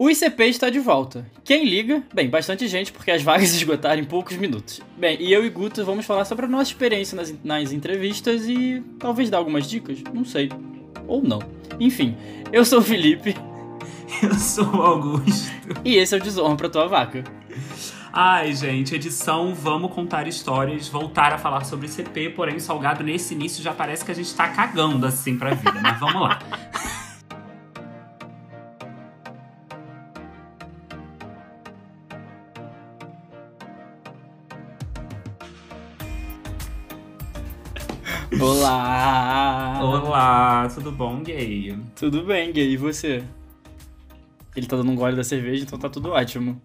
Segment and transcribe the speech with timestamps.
[0.00, 1.30] O ICP está de volta.
[1.44, 2.02] Quem liga?
[2.14, 4.80] Bem, bastante gente, porque as vagas esgotaram em poucos minutos.
[4.96, 8.82] Bem, e eu e Guto vamos falar sobre a nossa experiência nas, nas entrevistas e
[8.98, 9.98] talvez dar algumas dicas?
[10.14, 10.48] Não sei.
[11.06, 11.38] Ou não.
[11.78, 12.16] Enfim,
[12.50, 13.36] eu sou o Felipe.
[14.22, 15.52] Eu sou o Augusto.
[15.84, 17.22] E esse é o Desonra pra Tua Vaca.
[18.12, 23.62] Ai, gente, edição Vamos Contar Histórias, voltar a falar sobre ICP, porém Salgado nesse início
[23.62, 26.38] já parece que a gente tá cagando assim pra vida, mas vamos lá.
[38.40, 39.78] Olá!
[39.82, 41.76] Olá, tudo bom, gay?
[41.94, 43.22] Tudo bem, gay, e você?
[44.56, 46.58] Ele tá dando um gole da cerveja, então tá tudo ótimo.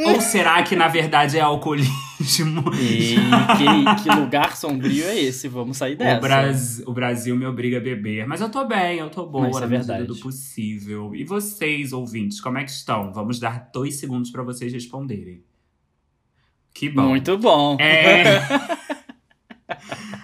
[0.00, 2.64] Ou será que na verdade é alcoolismo?
[2.80, 3.16] E
[3.56, 5.48] que, que lugar sombrio é esse?
[5.48, 6.18] Vamos sair dessa.
[6.18, 6.82] O, Bras...
[6.86, 8.26] o Brasil me obriga a beber.
[8.26, 10.06] Mas eu tô bem, eu tô boa Mas é na medida verdade.
[10.06, 11.14] do possível.
[11.14, 13.12] E vocês, ouvintes, como é que estão?
[13.12, 15.42] Vamos dar dois segundos pra vocês responderem.
[16.72, 17.08] Que bom.
[17.08, 17.76] Muito bom.
[17.78, 18.38] É.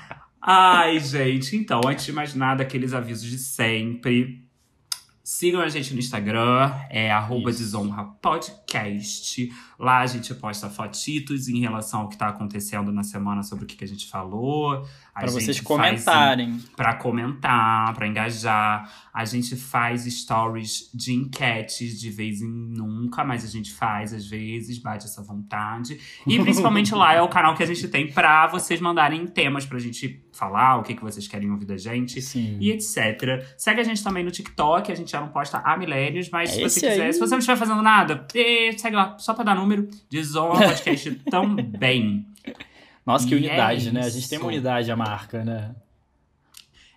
[0.46, 4.46] Ai, gente, então, antes de mais nada, aqueles avisos de sempre.
[5.22, 7.50] Sigam a gente no Instagram, é arroba.
[7.50, 9.50] Desonra Podcast.
[9.78, 13.67] Lá a gente posta fotitos em relação ao que tá acontecendo na semana sobre o
[13.67, 14.84] que, que a gente falou.
[15.14, 16.58] A Pra vocês comentarem.
[16.77, 18.91] Pra comentar, pra engajar.
[19.12, 24.27] A gente faz stories de enquetes de vez em nunca, mas a gente faz às
[24.27, 25.98] vezes, bate essa vontade.
[26.27, 29.78] E principalmente lá é o canal que a gente tem pra vocês mandarem temas pra
[29.78, 32.58] gente falar, o que, que vocês querem ouvir da gente Sim.
[32.61, 33.45] e etc.
[33.56, 36.55] Segue a gente também no TikTok, a gente já não posta há milênios, mas É
[36.55, 37.12] se você quiser, aí.
[37.12, 41.10] se você não estiver fazendo nada, eh, segue lá, só pra dar número, Desonra Podcast
[41.30, 42.26] também.
[43.06, 44.00] Nossa, que E é unidade, né?
[44.00, 45.74] A gente tem uma unidade, a marca, né?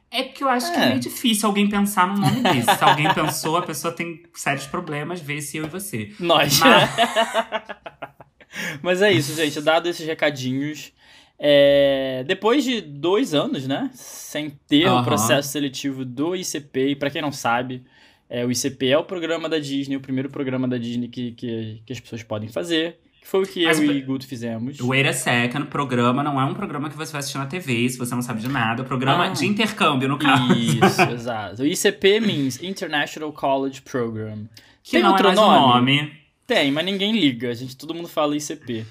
[0.09, 0.83] É porque eu acho que É.
[0.83, 2.75] é meio difícil alguém pensar num nome desse.
[2.77, 6.13] Se alguém pensou, a pessoa tem sérios problemas, vê se eu e você.
[6.19, 6.59] Nós.
[6.61, 6.89] Mas-
[8.81, 9.59] Mas é isso, gente.
[9.61, 10.91] Dado esses recadinhos,
[11.37, 13.89] é, depois de dois anos, né?
[13.93, 15.03] Sem ter o Aham.
[15.03, 17.83] processo seletivo do ICP, e pra quem não sabe,
[18.29, 21.81] é, o ICP é o programa da Disney, o primeiro programa da Disney que, que,
[21.85, 22.99] que as pessoas podem fazer.
[23.21, 24.79] Que foi o que Mas eu o- e Guto fizemos.
[24.79, 27.97] Wait a second, programa não é um programa que você vai assistir na TV, se
[27.97, 28.81] você não sabe de nada.
[28.81, 29.29] É um programa Ah.
[29.29, 30.53] de intercâmbio, no caso.
[30.53, 31.61] Isso, exato.
[31.61, 34.47] O ICP means International College Program.
[34.83, 35.95] Que Tem não outro é mais um nome?
[35.97, 36.11] nome.
[36.45, 37.49] Tem, mas ninguém liga.
[37.49, 38.85] A gente, todo mundo fala ICP.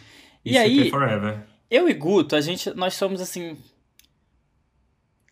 [0.45, 1.39] E ICP aí, Forever.
[1.71, 3.57] Eu e Guto, a gente, nós somos assim.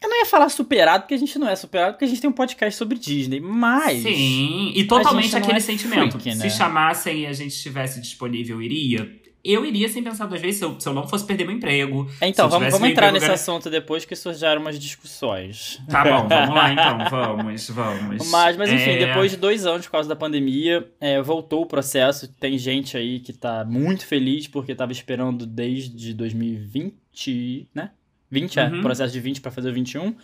[0.04, 2.28] Eu não ia falar superado, porque a gente não é superado, porque a gente tem
[2.28, 4.02] um podcast sobre Disney, mas.
[4.02, 6.20] Sim, e totalmente não aquele é sentimento.
[6.20, 6.48] freak, né?
[6.50, 9.10] Se chamassem e a gente estivesse disponível, iria.
[9.42, 12.06] Eu iria sem pensar duas vezes se eu, se eu não fosse perder meu emprego.
[12.22, 15.80] Então, vamos, vamos entrar nesse gar- assunto depois, que surgiram umas discussões.
[15.88, 18.30] Tá bom, vamos lá então, vamos, vamos.
[18.30, 21.66] Mas, mas enfim, É, depois de dois anos por causa da pandemia, é, voltou o
[21.66, 22.26] processo.
[22.40, 27.90] Tem gente aí que tá muito feliz porque tava esperando desde 2020, né?
[28.34, 28.82] 20, é, Uhum.
[28.82, 30.14] processo de 20 para fazer o 21.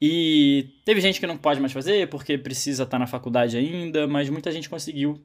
[0.00, 4.30] E teve gente que não pode mais fazer porque precisa estar na faculdade ainda, mas
[4.30, 5.20] muita gente conseguiu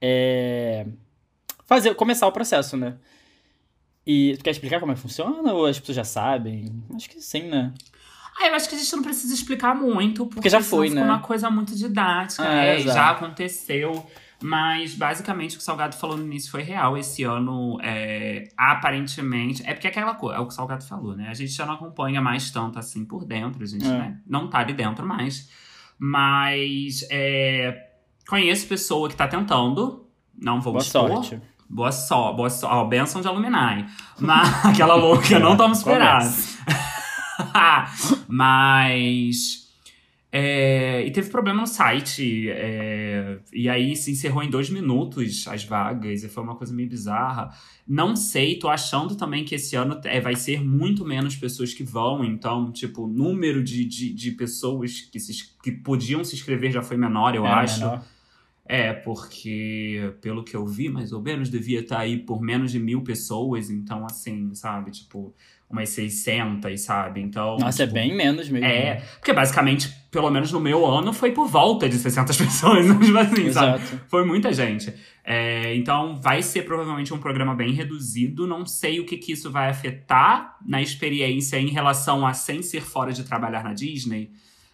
[0.00, 0.86] é,
[1.66, 2.94] fazer, começar o processo, né?
[4.06, 6.72] E tu quer explicar como é que funciona ou as pessoas já sabem?
[6.94, 7.72] Acho que sim, né?
[8.40, 11.02] Ah, eu acho que a gente não precisa explicar muito, porque, já senão foi, né?
[11.02, 12.42] uma coisa muito didática.
[12.46, 12.94] Ah, é, exato.
[12.94, 14.06] já aconteceu.
[14.42, 16.96] Mas basicamente o que o Salgado falou no início foi real.
[16.96, 19.62] Esse ano, é, aparentemente.
[19.66, 21.28] É porque é aquela coisa, é o que o Salgado falou, né?
[21.30, 23.90] A gente já não acompanha mais tanto assim por dentro, a gente É.
[23.90, 25.48] né, não tá ali dentro mais.
[25.98, 27.88] Mas é,
[28.28, 30.06] conheço pessoa que tá tentando.
[30.38, 31.08] Não vou Boa expor.
[31.08, 31.40] sorte.
[31.68, 32.76] Boa sorte, boa sorte.
[32.76, 33.86] Ó, benção de Alumni.
[34.20, 36.58] Mas aquela louca, não estamos esperados.
[38.28, 39.65] Mas.
[40.38, 42.48] É, e teve problema no site.
[42.50, 46.22] é, e aí se encerrou em dois minutos as vagas.
[46.22, 47.48] E foi uma coisa meio bizarra.
[47.88, 51.82] Não sei, tô achando também que esse ano é, vai ser muito menos pessoas que
[51.84, 52.24] vão.
[52.24, 55.32] Então, tipo, o número de, de, de pessoas que, se,
[55.62, 57.80] que podiam se inscrever já foi menor, eu É, acho.
[57.80, 58.04] menor.
[58.68, 62.80] É, porque, pelo que eu vi, mais ou menos, devia estar aí por menos de
[62.80, 63.70] mil pessoas.
[63.70, 64.90] Então, assim, sabe?
[64.90, 65.32] Tipo,
[65.70, 67.20] umas 600, sabe?
[67.20, 67.56] Então.
[67.58, 68.66] Nossa, é tipo, bem menos mesmo.
[68.66, 72.86] É, porque basicamente, pelo menos no meu ano, foi por volta de 600 pessoas.
[72.86, 73.76] Tipo assim, sabe?
[73.82, 74.00] Exato.
[74.08, 74.90] Foi muita gente.
[75.22, 78.46] É, então, vai ser provavelmente um programa bem reduzido.
[78.46, 82.80] Não sei o que, que isso vai afetar na experiência em relação a sem ser
[82.80, 84.30] fora de trabalhar na Disney.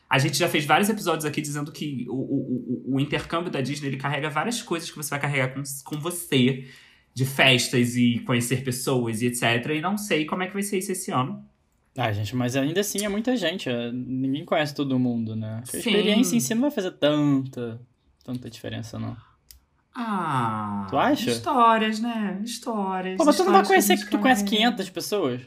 [0.08, 3.60] A gente já fez vários episódios aqui dizendo que o, o, o, o intercâmbio da
[3.60, 6.68] Disney ele carrega várias coisas que você vai carregar com, com você,
[7.12, 9.42] de festas e conhecer pessoas e etc.
[9.74, 11.44] E não sei como é que vai ser isso esse ano.
[11.96, 13.68] Ah, gente, mas ainda assim é muita gente.
[13.68, 15.60] é, Ninguém conhece todo mundo, né?
[15.62, 15.76] A Sim.
[15.78, 17.80] experiência em si não vai fazer tanta.
[18.24, 19.16] tanta diferença, não.
[19.94, 20.86] Ah.
[20.88, 21.30] Tu acha?
[21.30, 22.40] Histórias, né?
[22.44, 23.16] Histórias.
[23.18, 25.40] Pô, mas tu não vai histórias conhecer que tu conhece vai- 500 pessoas?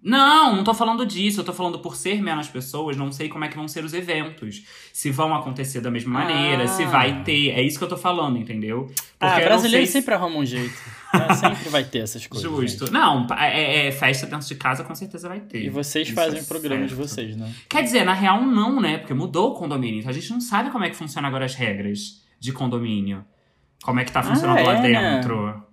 [0.00, 1.40] Não, não tô falando disso.
[1.40, 3.92] Eu tô falando por ser menos pessoas, não sei como é que vão ser os
[3.92, 4.62] eventos.
[4.92, 6.68] Se vão acontecer da mesma maneira, Ah.
[6.68, 7.50] se vai ter.
[7.50, 8.88] É isso que eu tô falando, entendeu?
[9.18, 10.76] Ah, eu não brasileiro se- sempre arruma um jeito.
[11.30, 12.50] É, sempre vai ter essas coisas.
[12.50, 12.84] Justo.
[12.86, 12.92] gente.
[12.92, 15.64] Não, pa- é, é festa dentro de casa, com certeza vai ter.
[15.64, 17.08] E vocês Isso fazem é o programa de certo.
[17.08, 17.52] vocês, né?
[17.68, 18.98] Quer dizer, na real, não, né?
[18.98, 19.98] Porque mudou o condomínio.
[20.00, 23.24] Então a gente não sabe como é que funciona agora as regras de condomínio.
[23.82, 25.14] Como é que tá funcionando Ah, lá é, né?
[25.16, 25.64] dentro.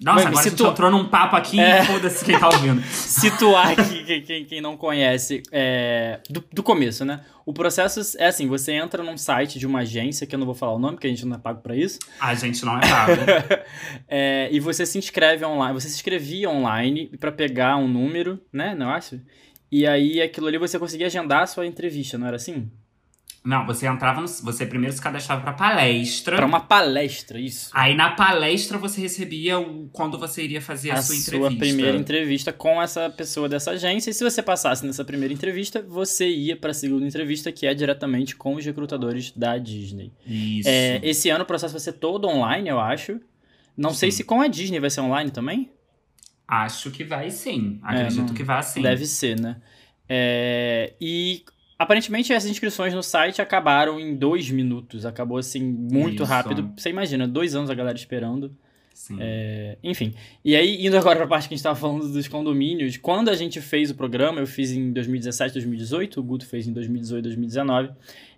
[0.00, 1.82] Nossa, Mas agora se a gente entrou num papo aqui É.
[1.82, 2.80] e foda-se quem tá ouvindo.
[2.86, 7.20] Situar aqui quem, quem, quem não conhece é, do, do começo, né?
[7.48, 10.54] O processo é assim: você entra num site de uma agência, que eu não vou
[10.54, 11.98] falar o nome, porque a gente não é pago pra isso.
[12.20, 13.12] A gente não é pago.
[14.06, 18.74] É, e você se inscreve online, você se inscrevia online pra pegar um número, né?
[18.74, 19.18] Não acho?
[19.72, 22.70] E aí aquilo ali você conseguia agendar a sua entrevista, não era assim?
[23.44, 24.26] Não, você entrava no.
[24.28, 26.36] Você primeiro se cadastrava pra palestra.
[26.36, 27.70] Pra uma palestra, isso.
[27.72, 31.58] Aí na palestra você recebia o, quando você iria fazer a, a sua sua entrevista.
[31.58, 34.10] primeira entrevista com essa pessoa dessa agência.
[34.10, 38.36] E se você passasse nessa primeira entrevista, você ia pra segunda entrevista, que é diretamente
[38.36, 40.12] com os recrutadores da Disney.
[40.26, 40.68] Isso.
[40.68, 43.20] É, esse ano o processo vai ser todo online, eu acho.
[43.76, 44.16] Não sei Sim.
[44.18, 45.70] se com a Disney vai ser online também.
[46.46, 47.78] Acho que vai sim.
[47.82, 48.82] Acredito não- que vai sim.
[48.82, 49.56] Deve ser, né?
[50.08, 51.44] É, e
[51.78, 55.06] aparentemente essas inscrições no site acabaram em dois minutos.
[55.06, 56.32] Acabou assim muito Isso.
[56.32, 56.72] rápido.
[56.76, 58.54] Você imagina, dois anos a galera esperando.
[58.92, 59.16] Sim.
[59.20, 60.12] É, enfim.
[60.44, 63.34] E aí, indo agora pra parte que a gente tava falando dos condomínios, quando a
[63.36, 67.90] gente fez o programa, eu fiz em 2017, 2018, o Guto fez em 2018, 2019.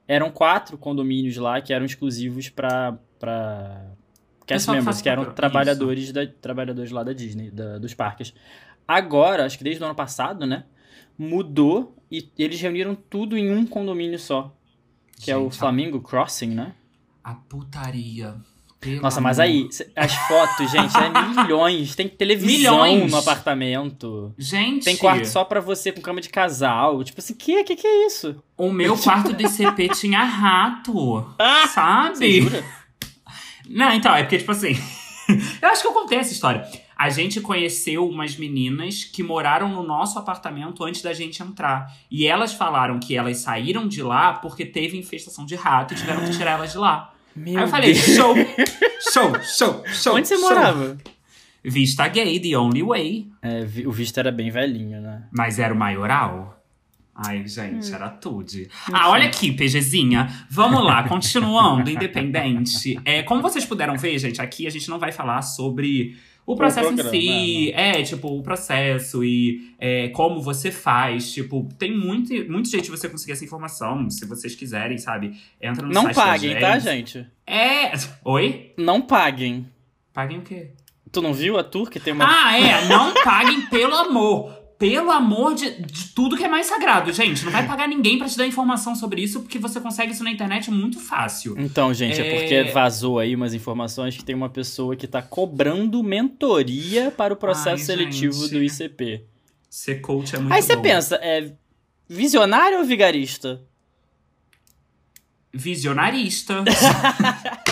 [0.06, 2.98] Eram quatro condomínios lá que eram exclusivos pra
[4.46, 8.34] cast members, que eram trabalhadores, da, trabalhadores lá da Disney, da- dos parques.
[8.86, 10.64] Agora, acho que desde o ano passado, né?
[11.16, 14.54] Mudou e eles reuniram tudo em um condomínio só.
[15.18, 16.72] Que é o Gente, Flamingo Crossing, né?
[17.22, 18.36] A, a putaria.
[18.80, 21.94] Pelo Nossa, mas aí, as fotos, gente, é milhões.
[21.94, 22.48] Tem televisão
[22.82, 23.12] Milhões.
[23.12, 24.34] no apartamento.
[24.38, 27.04] Gente, Tem quarto só pra você com cama de casal.
[27.04, 28.42] Tipo assim, que que, que é isso?
[28.56, 31.30] o meu quarto do ICP tinha rato.
[31.38, 32.40] Ah, sabe?
[32.40, 32.64] jura?
[33.68, 34.72] Não, então, é porque, tipo assim.
[35.60, 36.66] eu acho que eu contei essa história.
[37.00, 41.90] A gente conheceu umas meninas que moraram no nosso apartamento antes da gente entrar.
[42.10, 46.26] E elas falaram que elas saíram de lá porque teve infestação de rato e tiveram
[46.26, 47.14] que tirar elas de lá.
[47.34, 48.04] Meu Aí eu falei, Deus.
[48.04, 48.34] show,
[49.14, 50.14] show, show, show.
[50.14, 50.46] Onde você show.
[50.46, 50.98] morava?
[51.64, 53.28] Vista gay, the only way.
[53.40, 55.22] É, o visto era bem velhinho, né?
[55.32, 56.62] Mas era o maioral?
[57.14, 58.50] Ai, gente, era tudo.
[58.92, 60.28] Ah, olha aqui, PGzinha.
[60.50, 63.00] Vamos lá, continuando, independente.
[63.06, 66.16] É, como vocês puderam ver, gente, aqui a gente não vai falar sobre
[66.46, 67.72] o processo programa, em si.
[67.72, 71.32] É, tipo, o processo e é, como você faz.
[71.32, 75.36] Tipo, tem muito, muito jeito de você conseguir essa informação, se vocês quiserem, sabe?
[75.60, 77.26] Entra no Não site paguem, tá, gente?
[77.46, 77.92] É.
[78.24, 78.72] Oi?
[78.76, 79.66] Não paguem.
[80.12, 80.70] Paguem o quê?
[81.12, 82.24] Tu não viu a tour que tem uma.
[82.24, 82.86] Ah, é.
[82.86, 84.59] Não paguem pelo amor.
[84.80, 87.44] Pelo amor de, de tudo que é mais sagrado, gente.
[87.44, 90.30] Não vai pagar ninguém pra te dar informação sobre isso, porque você consegue isso na
[90.30, 91.54] internet muito fácil.
[91.58, 92.26] Então, gente, é...
[92.26, 92.40] É.
[92.40, 97.36] porque vazou aí umas informações que tem uma pessoa que tá cobrando mentoria para o
[97.36, 98.52] processo Ai, seletivo gente.
[98.52, 99.24] do ICP.
[99.68, 100.82] Ser coach é muito Aí você bom.
[100.82, 101.52] pensa, é
[102.08, 103.60] visionário ou vigarista?
[105.52, 106.64] Visionarista.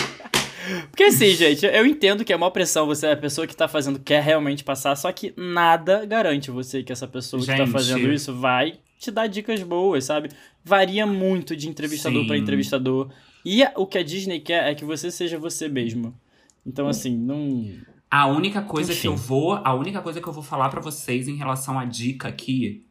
[0.89, 3.67] Porque assim, gente, eu entendo que é uma pressão, você é a pessoa que tá
[3.67, 7.71] fazendo, quer realmente passar, só que nada garante você que essa pessoa que tá Gente.
[7.71, 10.29] fazendo isso vai te dar dicas boas, sabe?
[10.63, 13.09] Varia muito de entrevistador pra entrevistador.
[13.45, 16.13] E o que a Disney quer é que você seja você mesmo.
[16.65, 17.65] Então, assim, não.
[18.11, 19.01] A única coisa Enfim.
[19.01, 21.85] que eu vou, a única coisa que eu vou falar pra vocês em relação à
[21.85, 22.85] dica aqui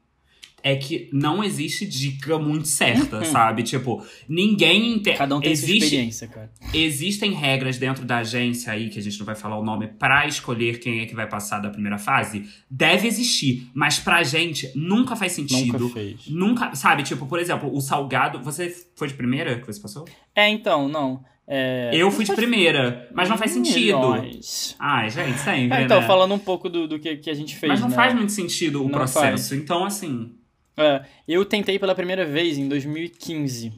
[0.62, 3.62] é que não existe dica muito certa, sabe?
[3.62, 5.16] Tipo, ninguém entende.
[5.16, 6.50] Cada um tem sua existe, experiência, cara.
[6.72, 10.26] Existem regras dentro da agência aí, que a gente não vai falar o nome, pra
[10.26, 12.44] escolher quem é que vai passar da primeira fase?
[12.70, 15.78] Deve existir, mas pra gente nunca faz sentido.
[15.78, 16.28] Nunca fez.
[16.28, 18.42] Nunca, sabe, tipo, por exemplo, o salgado.
[18.42, 20.04] Você foi de primeira que você passou?
[20.34, 21.22] É, então, não.
[21.50, 21.90] É...
[21.94, 23.98] Eu fui de primeira, mas não faz sentido.
[23.98, 24.76] Milhões.
[24.78, 25.78] Ai, gente, sempre.
[25.78, 26.06] É, então, né?
[26.06, 27.70] falando um pouco do, do que, que a gente fez.
[27.70, 27.94] Mas não né?
[27.94, 29.48] faz muito sentido o Não processo.
[29.48, 29.52] faz.
[29.52, 30.34] Então, assim.
[30.78, 33.73] É, eu tentei pela primeira vez em 2015.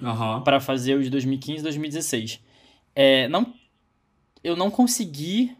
[0.00, 0.42] Aham.
[0.42, 2.40] para fazer os 2015 e 2016.
[2.94, 3.52] É, não,
[4.44, 5.56] eu não consegui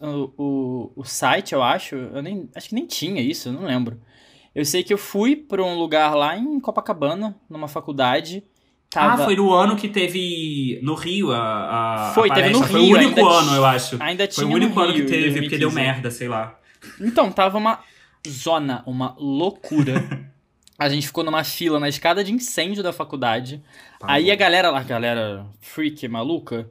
[0.00, 1.96] o, o, o site, eu acho.
[1.96, 4.00] Eu nem, acho que nem tinha isso, eu não lembro.
[4.54, 8.44] Eu sei que eu fui para um lugar lá em Copacabana, numa faculdade.
[8.88, 12.08] Tava, Ah, foi no ano que teve no Rio a.
[12.10, 12.58] a Foi, a teve no.
[12.60, 13.96] Rio, Foi o único ano, eu acho.
[14.00, 15.74] Ainda Foi tinha o único no ano que Rio, em teve, porque deu 2015.
[15.74, 16.58] merda, sei lá.
[17.00, 17.78] Então, tava uma
[18.28, 20.02] zona, uma loucura.
[20.80, 23.62] A gente ficou numa fila na escada de incêndio da faculdade.
[23.98, 24.16] Pavor.
[24.16, 26.70] Aí a galera lá, a galera freak, maluca.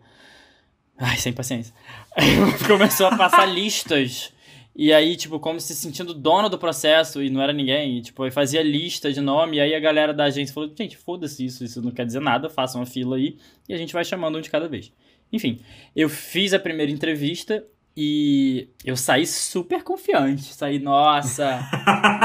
[0.98, 1.72] Ai, sem paciência.
[2.66, 4.34] começou a passar listas.
[4.76, 8.00] E aí, tipo, como se sentindo dono do processo e não era ninguém.
[8.00, 9.58] E, tipo, aí fazia lista de nome.
[9.58, 12.50] E aí a galera da agência falou: gente, foda-se isso, isso não quer dizer nada,
[12.50, 13.38] façam uma fila aí.
[13.68, 14.92] E a gente vai chamando um de cada vez.
[15.32, 15.60] Enfim,
[15.96, 17.64] eu fiz a primeira entrevista
[18.02, 20.54] e eu saí super confiante.
[20.54, 21.60] Saí, nossa,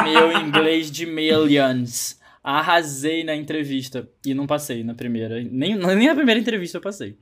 [0.04, 2.16] meu inglês de millions.
[2.44, 4.08] Arrasei na entrevista.
[4.24, 5.42] E não passei na primeira.
[5.42, 7.18] Nem, nem na primeira entrevista eu passei.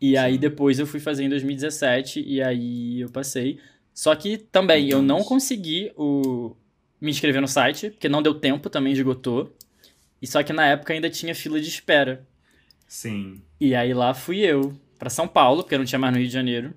[0.00, 3.60] E aí depois eu fui fazer em 2017 e aí eu passei.
[3.94, 6.56] Só que também eu não consegui o...
[7.00, 9.54] me inscrever no site, porque não deu tempo, também esgotou.
[10.20, 12.26] E só que na época ainda tinha fila de espera.
[12.88, 13.40] Sim.
[13.60, 16.26] E aí lá fui eu, pra São Paulo, porque eu não tinha mais no Rio
[16.26, 16.74] de Janeiro.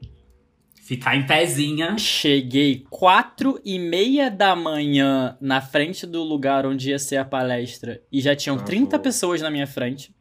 [0.85, 1.97] Ficar em pezinha.
[1.97, 8.03] Cheguei quatro e meia da manhã na frente do lugar onde ia ser a palestra
[8.11, 9.03] e já tinham Por 30 favor.
[9.03, 10.13] pessoas na minha frente.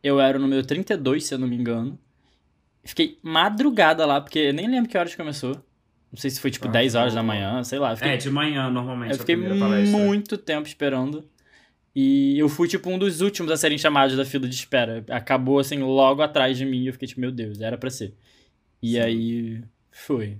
[0.00, 1.98] Eu era o número 32, se eu não me engano.
[2.84, 5.54] Fiquei madrugada lá, porque eu nem lembro que horas começou.
[6.12, 7.96] Não sei se foi tipo Por 10 horas da manhã, sei lá.
[7.96, 11.28] Fiquei, É, de manhã, normalmente, eu fiquei muito tempo esperando.
[11.96, 15.04] E eu fui, tipo, um dos últimos a serem chamados da fila de espera.
[15.10, 16.86] Acabou, assim, logo atrás de mim.
[16.86, 18.14] Eu fiquei, tipo, meu Deus, era pra ser.
[18.80, 18.98] E Sim.
[19.00, 19.62] aí,
[19.92, 20.38] foi.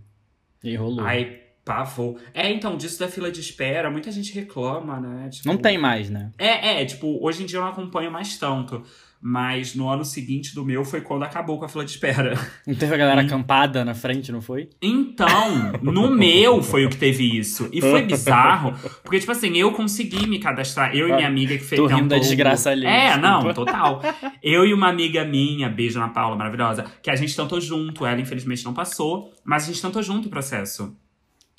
[0.64, 1.04] E aí rolou.
[1.04, 2.18] Ai, pavor.
[2.34, 5.28] É, então, disso da fila de espera, muita gente reclama, né?
[5.28, 6.32] Tipo, Não tem mais, né?
[6.38, 8.82] É, é, tipo, hoje em dia eu não acompanho mais tanto.
[9.24, 12.34] Mas no ano seguinte do meu foi quando acabou com a fila de espera.
[12.66, 13.26] Não teve a galera Hum.
[13.26, 14.68] acampada na frente, não foi?
[14.82, 17.68] Então, no meu foi o que teve isso.
[17.72, 18.74] E foi bizarro,
[19.04, 20.96] porque, tipo assim, eu consegui me cadastrar.
[20.96, 21.80] Eu e minha amiga que fez.
[21.80, 24.02] Tô rindo da tentou- desgraça alheia, É, não, total.
[24.42, 28.04] Eu e uma amiga minha, beijo na Paula, maravilhosa, que a gente tentou junto.
[28.04, 30.96] Ela, infelizmente, não passou, mas a gente tentou junto o processo.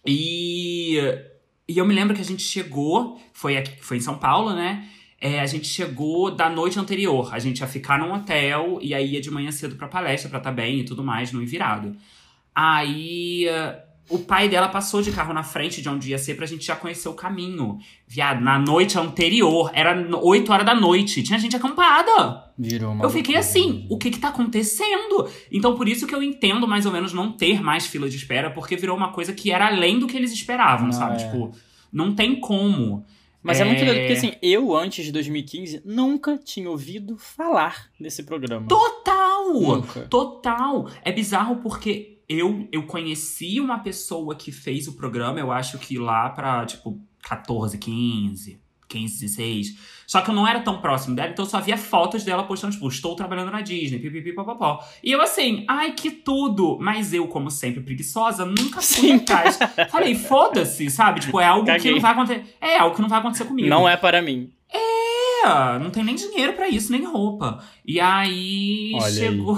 [0.06, 0.98] E.
[1.66, 4.84] E eu me lembro que a gente chegou, foi aqui, foi em São Paulo, né?
[5.26, 7.34] É, a gente chegou da noite anterior.
[7.34, 10.40] A gente ia ficar num hotel e aí ia de manhã cedo pra palestra pra
[10.40, 11.96] estar bem e tudo mais, no virado.
[12.54, 13.46] Aí
[14.10, 16.76] o pai dela passou de carro na frente de onde ia ser pra gente já
[16.76, 17.78] conhecer o caminho.
[18.06, 22.44] Viado, na noite anterior, era no- 8 horas da noite, tinha gente acampada.
[22.60, 25.28] Virou uma Eu fiquei assim, o que que tá acontecendo?
[25.52, 28.52] Então por isso que eu entendo mais ou menos não ter mais fila de espera,
[28.52, 31.22] porque virou uma coisa que era além do que eles esperavam, Não, sabe?
[31.22, 31.26] é.
[31.26, 31.52] Tipo,
[31.92, 33.06] não tem como.
[33.44, 33.66] Mas é...
[33.66, 33.86] muito É.
[33.86, 38.68] doido, porque assim, eu antes de 2015 nunca tinha ouvido falar desse programa.
[38.68, 39.54] Total!
[39.54, 40.02] Nunca.
[40.08, 40.90] Total!
[41.04, 45.98] É bizarro porque eu, eu conheci uma pessoa que fez o programa, eu acho que
[45.98, 49.78] lá pra, tipo, 14, 15, 15, 16.
[50.08, 52.74] Só que eu não era tão próximo dela, então eu só via fotos dela postando,
[52.74, 54.84] tipo, estou trabalhando na Disney, pipipi, papapó.
[55.04, 56.78] E eu assim, ai, que tudo!
[56.80, 59.16] Mas eu, como sempre, preguiçosa, nunca fui Sim.
[59.16, 59.58] atrás.
[59.90, 61.22] Falei, foda-se, sabe?
[61.22, 61.92] Tipo, é algo que Caguei.
[61.94, 62.56] não vai acontecer.
[62.62, 63.68] É algo que não vai acontecer comigo.
[63.70, 64.52] Não é para mim.
[64.72, 67.62] É, não tem nem dinheiro pra isso, nem roupa.
[67.86, 69.12] E aí Olha aí.
[69.14, 69.58] chegou.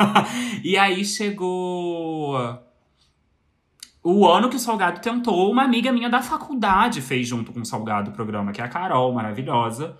[0.64, 2.38] e aí chegou.
[4.02, 7.66] O ano que o Salgado tentou, uma amiga minha da faculdade fez junto com o
[7.66, 9.96] Salgado o programa, que é a Carol, maravilhosa.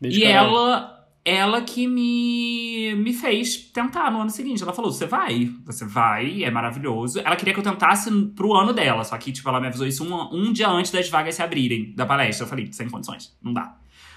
[0.00, 0.56] Beijo, e Carol.
[0.56, 4.62] ela, ela que me, me fez tentar no ano seguinte.
[4.62, 7.20] Ela falou: você vai, você vai, é maravilhoso.
[7.20, 10.02] Ela queria que eu tentasse pro ano dela, só que, tipo, ela me avisou isso
[10.02, 12.44] um, um dia antes das vagas se abrirem da palestra.
[12.44, 13.76] Eu falei, sem condições, não dá.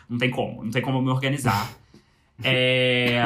[0.10, 1.70] Não tem como, não tem como me organizar.
[2.42, 3.22] é.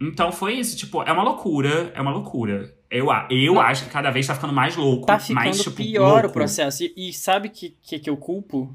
[0.00, 2.72] Então foi isso, tipo, é uma loucura, é uma loucura.
[2.90, 3.60] Eu, eu Não.
[3.60, 5.06] acho que cada vez tá ficando mais louco.
[5.06, 6.28] Tá ficando mais, tipo, pior louco.
[6.28, 6.84] o processo.
[6.84, 8.74] E, e sabe o que, que, que eu culpo?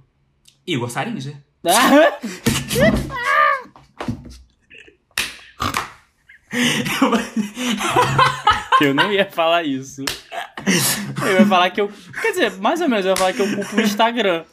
[0.67, 1.35] Igor Saringer.
[8.81, 10.03] eu não ia falar isso.
[11.25, 11.91] Eu ia falar que eu.
[12.21, 14.43] Quer dizer, mais ou menos, eu ia falar que eu culpo o Instagram.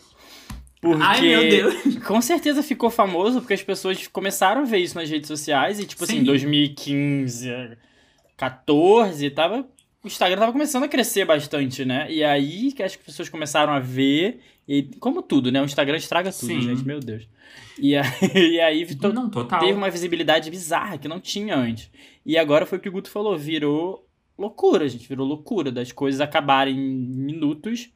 [0.80, 1.99] Porque Ai, meu Deus.
[2.06, 5.84] com certeza ficou famoso porque as pessoas começaram a ver isso nas redes sociais e,
[5.84, 6.25] tipo assim, Sim.
[6.25, 7.76] 2015,
[8.37, 9.68] 14, tava.
[10.02, 12.10] O Instagram tava começando a crescer bastante, né?
[12.10, 14.40] E aí que as pessoas começaram a ver.
[14.66, 15.60] E como tudo, né?
[15.60, 16.60] O Instagram estraga tudo, Sim.
[16.62, 17.28] gente, meu Deus.
[17.78, 18.06] E aí,
[18.54, 19.60] e aí to- Não, total.
[19.60, 21.90] teve uma visibilidade bizarra que não tinha antes.
[22.25, 24.06] E agora foi o que o Guto falou, virou
[24.38, 25.06] loucura, gente.
[25.06, 27.90] Virou loucura das coisas acabarem em minutos,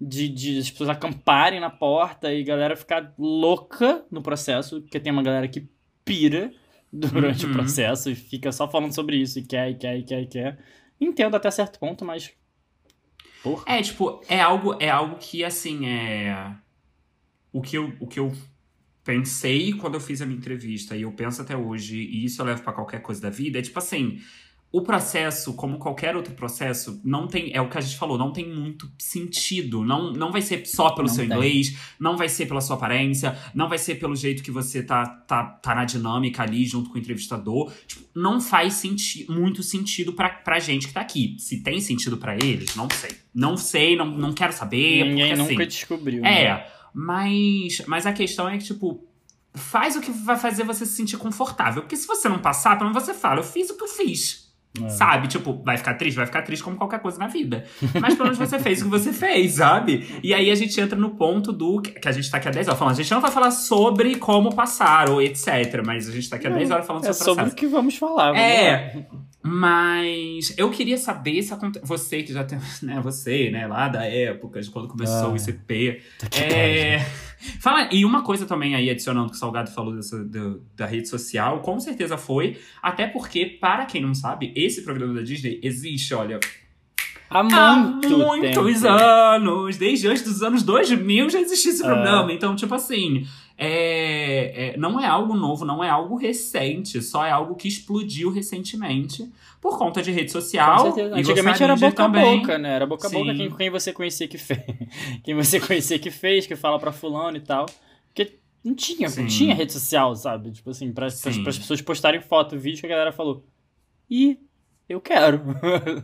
[0.00, 5.00] de, de as pessoas acamparem na porta e a galera ficar louca no processo, porque
[5.00, 5.68] tem uma galera que
[6.04, 6.52] pira
[6.92, 7.54] durante o Uhum.
[7.54, 10.58] processo e fica só falando sobre isso e quer, e quer, e quer, e quer.
[11.00, 12.32] Entendo até certo ponto, mas.
[13.42, 13.64] Porra.
[13.66, 16.54] É, tipo, é algo, é algo que, assim, é.
[17.52, 18.32] O que, eu, o que eu
[19.04, 22.46] pensei quando eu fiz a minha entrevista, e eu penso até hoje, e isso eu
[22.46, 24.20] levo pra qualquer coisa da vida, é tipo assim.
[24.70, 27.50] O processo, como qualquer outro processo, não tem.
[27.54, 29.82] É o que a gente falou, não tem muito sentido.
[29.82, 31.34] Não, não vai ser só pelo Não seu tem.
[31.34, 35.06] inglês, não vai ser pela sua aparência, não vai ser pelo jeito que você tá,
[35.06, 37.72] tá, tá na dinâmica ali junto com o entrevistador.
[37.86, 41.36] Tipo, não faz senti muito sentido pra, pra gente que tá aqui.
[41.38, 43.16] Se tem sentido pra eles, não sei.
[43.34, 45.04] Não sei, não, não quero saber.
[45.06, 46.22] Ninguém porque, nunca assim, descobriu.
[46.22, 46.42] né?
[46.44, 49.02] é, mas, mas a questão é que, tipo,
[49.54, 51.80] faz o que vai fazer você se sentir confortável.
[51.82, 54.47] Porque se você não passar, pelo menos você fala, eu fiz o que eu fiz.
[54.82, 54.88] É.
[54.90, 55.28] Sabe?
[55.28, 56.16] Tipo, vai ficar triste?
[56.16, 57.64] Vai ficar triste como qualquer coisa na vida.
[58.00, 60.20] Mas pelo menos você fez o que você fez, sabe?
[60.22, 61.80] E aí a gente entra no ponto do.
[61.80, 62.94] Que a gente tá aqui há 10 horas falando.
[62.94, 65.82] A gente não vai falar sobre como passar ou etc.
[65.84, 67.66] Mas a gente tá aqui há 10 horas falando É sobre o sobre o que
[67.66, 68.32] vamos falar.
[68.32, 69.06] vamos É,
[69.50, 71.84] mas eu queria saber se acontece.
[71.86, 72.58] Você que já tem.
[72.82, 75.32] Né, você, né, lá da época, de quando começou Ah.
[75.32, 76.00] o ICP.
[76.22, 76.28] lá.
[76.28, 77.06] Que É.
[77.60, 81.08] Fala, e uma coisa também aí, adicionando que o Salgado falou dessa, do- da rede
[81.08, 82.58] social, com certeza foi.
[82.82, 86.40] Até porque, para quem não sabe, esse programa da Disney existe, olha,
[87.30, 88.88] Há há muito muitos tempo.
[88.88, 89.76] anos.
[89.76, 91.86] Desde antes dos anos 2000 já existia esse É.
[91.86, 92.32] programa.
[92.32, 93.26] Então, tipo assim,
[93.60, 97.02] é, é- não é algo novo, não é algo recente.
[97.02, 99.28] Só é algo que explodiu recentemente
[99.60, 100.94] por conta de rede social.
[101.12, 102.38] Antigamente era boca a também.
[102.40, 102.72] boca, né?
[102.74, 103.36] Era boca a boca Sim.
[103.36, 104.60] quem, quem você conhecia que fez.
[105.24, 107.66] Quem você conhecia que fez, que fala pra fulano e tal.
[108.06, 109.22] Porque não tinha, Sim.
[109.22, 110.52] não tinha rede social, sabe?
[110.52, 111.42] Tipo assim, Sim.
[111.42, 113.44] pras pessoas postarem foto, vídeo que a galera falou.
[114.08, 114.38] E
[114.88, 115.40] eu quero.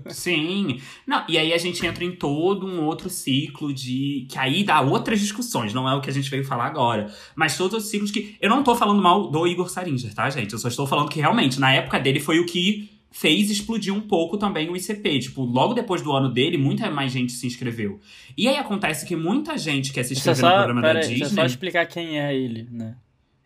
[0.08, 0.80] Sim.
[1.06, 4.26] Não, e aí a gente entra em todo um outro ciclo de.
[4.28, 7.10] Que aí dá outras discussões, não é o que a gente veio falar agora.
[7.34, 8.36] Mas todos os ciclos que.
[8.40, 10.52] Eu não tô falando mal do Igor Saringer, tá, gente?
[10.52, 14.00] Eu só estou falando que realmente, na época dele, foi o que fez explodir um
[14.00, 15.20] pouco também o ICP.
[15.20, 18.00] Tipo, logo depois do ano dele, muita mais gente se inscreveu.
[18.36, 21.12] E aí acontece que muita gente quer se eu inscrever no programa da aí, deixa
[21.12, 21.34] eu Disney.
[21.34, 22.96] só explicar quem é ele, né?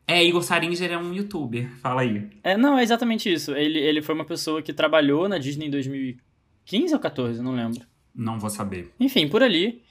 [0.08, 1.70] É, Igor Saringer é um youtuber.
[1.82, 2.30] Fala aí.
[2.42, 3.54] É, não, é exatamente isso.
[3.54, 7.86] Ele, ele foi uma pessoa que trabalhou na Disney em 2015 ou 14, não lembro.
[8.14, 8.90] Não vou saber.
[8.98, 9.82] Enfim, por ali.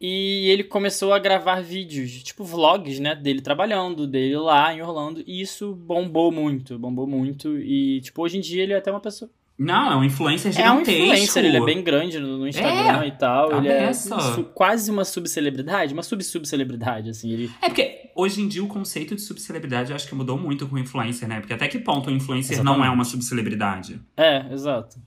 [0.00, 5.22] E ele começou a gravar vídeos, tipo vlogs, né, dele trabalhando, dele lá em Orlando,
[5.26, 9.00] e isso bombou muito, bombou muito, e tipo, hoje em dia ele é até uma
[9.00, 9.30] pessoa...
[9.58, 11.02] Não, é um influencer É um gigantesco.
[11.02, 14.20] influencer, ele é bem grande no, no Instagram e tal, ele é dessa.
[14.34, 17.50] su- quase uma subcelebridade, uma sub-subcelebridade, assim, ele...
[17.62, 20.76] É porque hoje em dia o conceito de subcelebridade eu acho que mudou muito com
[20.76, 21.40] o influencer, né?
[21.40, 22.94] Porque até que ponto o influencer não é Exatamente.
[22.94, 24.00] uma subcelebridade?
[24.16, 24.98] É, exato.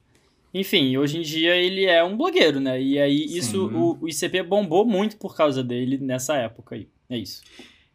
[0.52, 4.42] Enfim, hoje em dia ele é um blogueiro, né, e aí isso, o, o ICP
[4.42, 7.44] bombou muito por causa dele nessa época aí, é isso.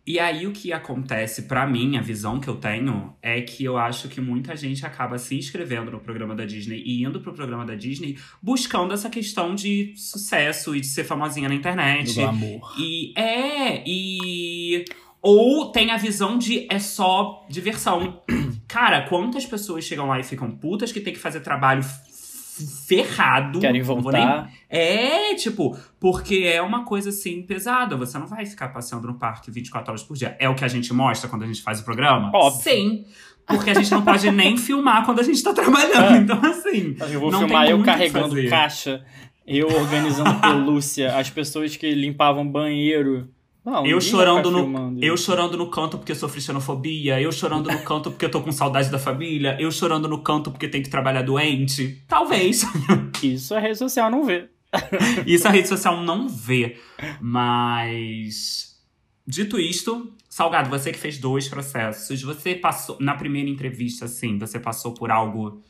[0.06, 3.78] E aí o que acontece pra mim, a visão que eu tenho, é que eu
[3.78, 7.64] acho que muita gente acaba se inscrevendo no programa da Disney e indo pro programa
[7.64, 12.14] da Disney buscando essa questão de sucesso e de ser famosinha na internet.
[12.14, 12.74] Do amor.
[12.78, 14.84] E é, e.
[15.22, 18.22] Ou tem a visão de é só diversão.
[18.68, 21.82] Cara, quantas pessoas chegam lá e ficam putas que tem que fazer trabalho
[22.86, 23.58] ferrado.
[23.58, 24.50] Querem vou nem- voltar...
[24.68, 27.96] É, tipo, porque é uma coisa assim pesada.
[27.96, 30.36] Você não vai ficar passeando no parque 24 horas por dia.
[30.38, 32.30] É o que a gente mostra quando a gente faz o programa?
[32.34, 32.62] Óbvio.
[32.62, 33.04] Sim.
[33.46, 36.14] Porque a gente não pode nem filmar quando a gente tá trabalhando.
[36.14, 36.18] É.
[36.18, 36.96] Então, assim.
[37.12, 39.04] Eu vou Não filmar tem eu carregando caixa,
[39.46, 43.28] eu organizando pelúcia, as pessoas que limpavam banheiro.
[43.64, 47.32] Não, Eu ninguém chorando ficar no, eu chorando no canto porque eu sofri xenofobia, eu
[47.32, 50.68] chorando no canto porque eu tô com saudade da família, eu chorando no canto porque
[50.68, 52.02] tenho que trabalhar doente.
[52.06, 52.66] Talvez.
[53.22, 54.50] Isso a rede social não vê.
[55.26, 56.76] Isso a rede social não vê.
[57.20, 58.74] Mas.
[59.26, 62.96] Dito isto, Salgado, você que fez dois processos, você passou.
[63.00, 65.62] Na primeira entrevista, assim, você passou por algo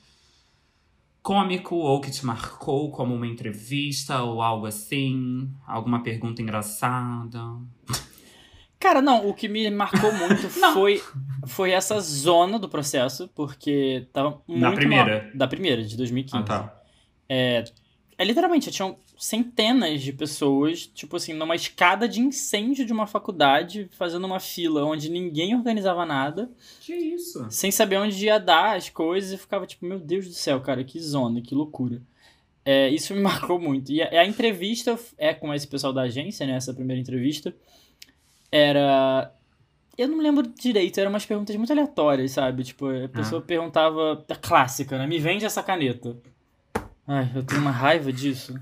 [1.25, 5.51] cômico ou que te marcou como uma entrevista ou algo assim?
[5.67, 7.41] Alguma pergunta engraçada?
[8.79, 11.03] Cara, não, o que me marcou muito foi,
[11.47, 14.61] foi essa zona do processo, porque tava muito.
[14.61, 15.23] Na primeira?
[15.25, 16.45] mal- Da primeira, de 2015.
[16.45, 16.83] Ah, tá.
[17.27, 17.65] É,
[18.21, 24.25] literalmente, tinham centenas de pessoas, tipo assim, numa escada de incêndio de uma faculdade, fazendo
[24.25, 26.51] uma fila onde ninguém organizava nada.
[26.81, 27.47] Que isso?
[27.51, 30.83] sem saber onde ia dar as coisas e ficava tipo, meu Deus do céu, cara,
[30.83, 32.03] que zona, que loucura.
[32.65, 33.93] É, isso me marcou muito.
[33.93, 36.55] E a, a entrevista é com esse pessoal da agência, né?
[36.57, 37.55] Essa primeira entrevista.
[38.51, 39.33] Era.
[39.97, 42.65] Eu não lembro direito, eram umas perguntas muito aleatórias, sabe?
[42.65, 44.25] Tipo, a pessoa perguntava.
[44.29, 45.07] A clássica, né?
[45.07, 46.17] Me vende essa caneta.
[47.07, 48.59] Ai, eu tenho uma raiva disso.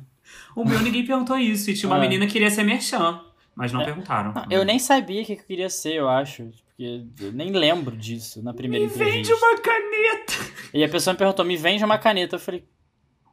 [0.57, 1.71] O meu ninguém perguntou isso.
[1.71, 2.01] E tinha uma Ah.
[2.01, 3.21] menina que queria ser merchan,
[3.55, 3.85] mas não É.
[3.85, 4.33] perguntaram.
[4.33, 6.51] Não, eu nem sabia o que eu queria ser, eu acho.
[6.66, 9.16] Porque eu nem lembro disso na primeira Me entrevista.
[9.18, 10.33] vende uma caneta!
[10.75, 12.37] E a pessoa me perguntou, me vende uma caneta.
[12.37, 12.64] Eu falei,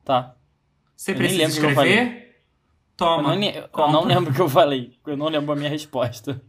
[0.03, 0.35] tá.
[0.95, 2.17] Você Eu nem precisa lembro o que eu escrever?
[2.19, 2.29] Eu
[2.97, 3.23] Toma.
[3.35, 4.93] não, eu não lembro o que eu falei.
[5.07, 6.41] Eu não lembro a minha resposta.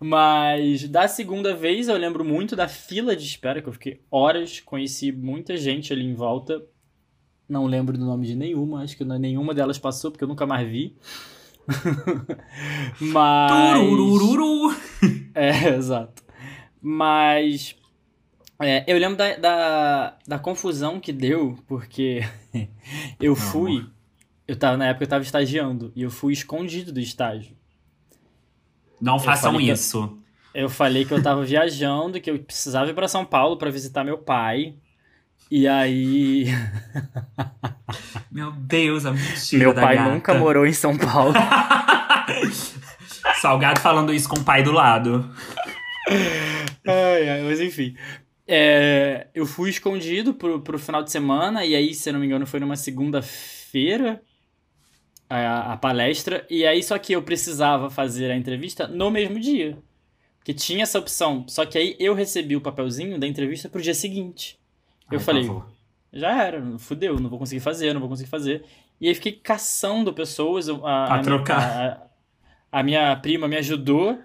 [0.00, 4.60] Mas da segunda vez eu lembro muito da fila de espera, que eu fiquei horas,
[4.60, 6.62] conheci muita gente ali em volta.
[7.48, 10.68] Não lembro do nome de nenhuma, acho que nenhuma delas passou, porque eu nunca mais
[10.68, 10.94] vi.
[13.00, 13.78] Mas.
[13.80, 14.76] Tururururu.
[15.34, 16.22] É, exato.
[16.82, 17.76] Mas.
[18.60, 22.20] é, eu lembro da, da, da confusão que deu, porque
[23.20, 23.86] eu fui.
[24.46, 27.56] Eu tava, na época eu tava estagiando e eu fui escondido do estágio.
[29.00, 30.18] Não façam falei que eu- isso.
[30.54, 34.02] Eu falei que eu tava viajando, que eu precisava ir pra São Paulo pra visitar
[34.02, 34.74] meu pai.
[35.50, 36.46] E aí.
[38.30, 40.10] Meu Deus, a mentira meu pai gata.
[40.10, 41.34] nunca morou em São Paulo.
[43.40, 45.30] Salgado falando isso com o pai do lado.
[46.86, 47.96] ai, ai, mas enfim.
[48.46, 52.26] É, eu fui escondido pro, pro final de semana, e aí, se eu não me
[52.26, 54.22] engano, foi numa segunda-feira
[55.28, 56.46] a, a palestra.
[56.48, 59.78] E aí, só que eu precisava fazer a entrevista no mesmo dia.
[60.38, 61.44] Porque tinha essa opção.
[61.48, 64.58] Só que aí eu recebi o papelzinho da entrevista pro dia seguinte.
[65.10, 65.66] Eu Ai, falei, favor.
[66.12, 68.64] já era, fudeu, não vou conseguir fazer, não vou conseguir fazer.
[69.00, 70.68] E aí fiquei caçando pessoas.
[70.68, 72.08] A, a, trocar.
[72.72, 74.18] A, a minha prima me ajudou.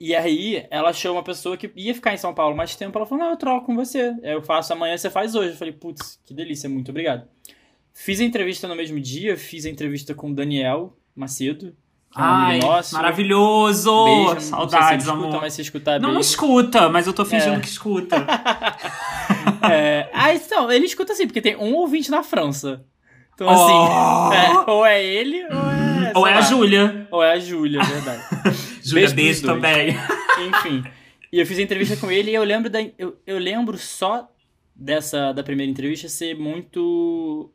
[0.00, 2.98] E aí ela achou uma pessoa que ia ficar em São Paulo mais tempo.
[2.98, 4.12] Ela falou: Não, eu troco com você.
[4.22, 5.50] Eu faço amanhã, você faz hoje.
[5.50, 7.24] Eu falei: Putz, que delícia, muito obrigado.
[7.94, 11.76] Fiz a entrevista no mesmo dia, fiz a entrevista com o Daniel Macedo.
[12.10, 12.94] que é um Ai, nosso.
[12.94, 14.04] maravilhoso!
[14.32, 15.40] Beijo, Saudades, não se ele escuta, amor.
[15.40, 17.60] mas se escutar, Não, não escuta, mas eu tô fingindo É.
[17.60, 18.16] que escuta.
[19.70, 22.84] É, ah, então, ele escuta assim, porque tem um ouvinte na França.
[23.34, 23.50] Então, Oh!
[23.50, 26.12] assim, é, ou é ele, ou é.
[26.14, 27.08] Ou é a lá, Júlia.
[27.10, 28.22] Ou é a Júlia, é verdade.
[28.84, 29.96] Júlia, Beijo beijo também.
[30.48, 30.84] Enfim.
[31.32, 32.78] E eu fiz a entrevista com ele e eu lembro da.
[32.98, 34.30] Eu, eu lembro só
[34.74, 37.50] dessa da primeira entrevista ser muito.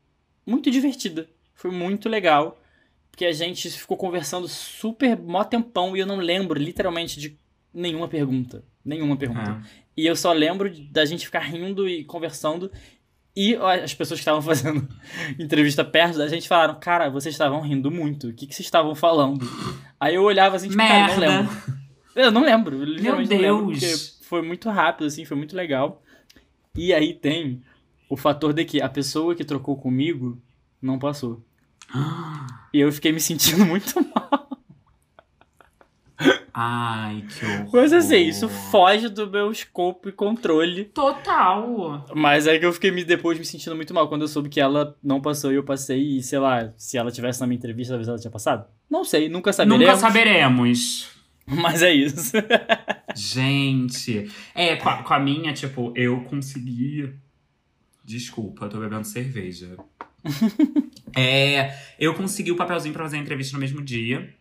[0.46, 1.30] muito divertida.
[1.54, 2.60] Foi muito legal.
[3.12, 7.38] Porque a gente ficou conversando super mó tempão e eu não lembro literalmente de
[7.74, 8.64] nenhuma pergunta.
[8.84, 9.62] Nenhuma pergunta.
[9.64, 9.87] É.
[9.98, 12.72] E eu só lembro da gente ficar rindo e conversando.
[13.36, 14.88] E as pessoas que estavam fazendo
[15.40, 18.28] entrevista perto da gente falaram: Cara, vocês estavam rindo muito.
[18.28, 19.46] O que, que vocês estavam falando?
[20.00, 21.40] Aí eu olhava assim, tipo, cara, eu não Merda.
[21.40, 21.78] lembro.
[22.16, 22.84] Eu não lembro.
[22.84, 24.10] literalmente não lembro, Deus.
[24.12, 26.04] porque foi muito rápido, assim, foi muito legal.
[26.76, 27.64] E aí tem
[28.10, 30.42] o fator de que a pessoa que trocou comigo
[30.82, 31.44] não passou.
[32.74, 34.47] E eu fiquei me sentindo muito mal.
[36.60, 37.70] Ai, que horror.
[37.72, 40.86] Mas assim, isso foge do meu escopo e controle.
[40.86, 42.04] Total.
[42.16, 44.60] Mas é que eu fiquei me, depois me sentindo muito mal quando eu soube que
[44.60, 46.18] ela não passou e eu passei.
[46.18, 48.66] E sei lá, se ela tivesse na minha entrevista, talvez ela tinha passado.
[48.90, 49.86] Não sei, nunca saberemos.
[49.86, 51.10] Nunca saberemos.
[51.46, 52.32] Mas é isso.
[53.16, 54.28] Gente.
[54.56, 57.14] É, com a, com a minha, tipo, eu consegui.
[58.04, 59.78] Desculpa, eu tô bebendo cerveja.
[61.16, 64.34] é, eu consegui o papelzinho pra fazer a entrevista no mesmo dia.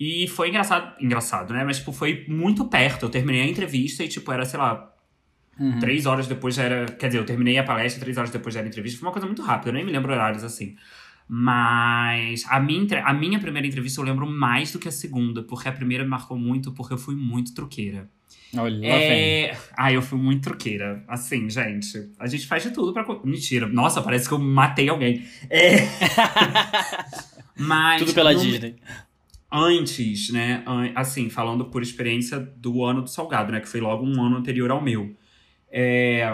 [0.00, 1.64] E foi engraçado, engraçado, né?
[1.64, 3.04] Mas, tipo, foi muito perto.
[3.06, 4.88] Eu terminei a entrevista e, tipo, era, sei lá,
[5.60, 5.78] Uhum.
[5.80, 6.86] Três horas depois já era.
[6.86, 8.98] Quer dizer, eu terminei a palestra, três horas depois já era a entrevista.
[8.98, 10.76] Foi uma coisa muito rápida, eu nem me lembro horários assim.
[11.28, 15.68] Mas a minha, a minha primeira entrevista eu lembro mais do que a segunda, porque
[15.68, 18.08] a primeira me marcou muito, porque eu fui muito truqueira.
[18.56, 18.86] Olha.
[18.86, 19.56] É...
[19.76, 21.04] Ah, eu fui muito truqueira.
[21.06, 22.10] Assim, gente.
[22.18, 23.04] A gente faz de tudo pra.
[23.22, 23.66] Mentira.
[23.68, 25.22] Nossa, parece que eu matei alguém.
[25.50, 25.76] É.
[27.56, 28.00] Mas.
[28.00, 28.76] Tudo pela no- Disney.
[29.52, 30.64] Antes, né?
[30.94, 33.60] Assim, falando por experiência do ano do Salgado, né?
[33.60, 35.14] Que foi logo um ano anterior ao meu.
[35.70, 36.26] É,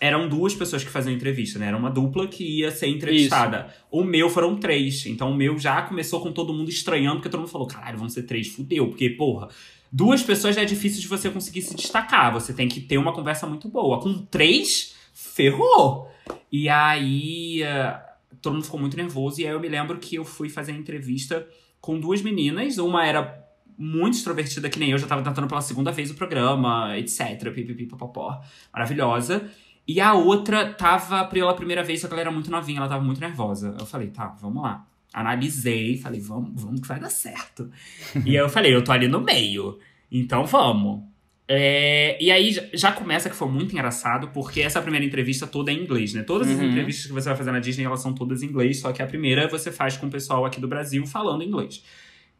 [0.00, 1.66] Eram duas pessoas que faziam entrevista, né?
[1.66, 3.74] Era uma dupla que ia ser entrevistada.
[3.90, 5.06] O meu foram três.
[5.06, 8.08] Então o meu já começou com todo mundo estranhando, porque todo mundo falou: caralho, vão
[8.08, 8.88] ser três, fudeu.
[8.88, 9.48] Porque, porra,
[9.90, 12.32] duas pessoas já é difícil de você conseguir se destacar.
[12.32, 13.98] Você tem que ter uma conversa muito boa.
[14.00, 16.08] Com três, ferrou.
[16.52, 17.62] E aí.
[17.62, 18.00] eh,
[18.42, 19.40] Todo mundo ficou muito nervoso.
[19.40, 21.44] E aí eu me lembro que eu fui fazer a entrevista
[21.86, 22.78] com duas meninas.
[22.78, 23.46] Uma era
[23.78, 27.52] muito extrovertida, que nem eu, já tava tentando pela segunda vez o programa, etc.
[27.54, 28.42] Pipipi, popopó.
[28.72, 29.48] Maravilhosa.
[29.86, 33.04] E a outra tava pela primeira vez, só que ela era muito novinha, ela tava
[33.04, 33.76] muito nervosa.
[33.78, 34.84] Eu falei, tá, vamos lá.
[35.14, 37.70] Analisei, falei, vamos, vamos que vai dar certo.
[38.26, 39.78] e aí eu falei, eu tô ali no meio.
[40.10, 41.04] Então vamos.
[41.48, 45.74] É, e aí já- começa que foi muito engraçado, porque essa primeira entrevista toda é
[45.74, 46.22] em inglês, né?
[46.22, 46.70] Todas as Uhum.
[46.70, 49.06] entrevistas que você vai fazer na Disney, elas são todas em inglês, só que a
[49.06, 51.84] primeira você faz com o pessoal aqui do Brasil falando inglês.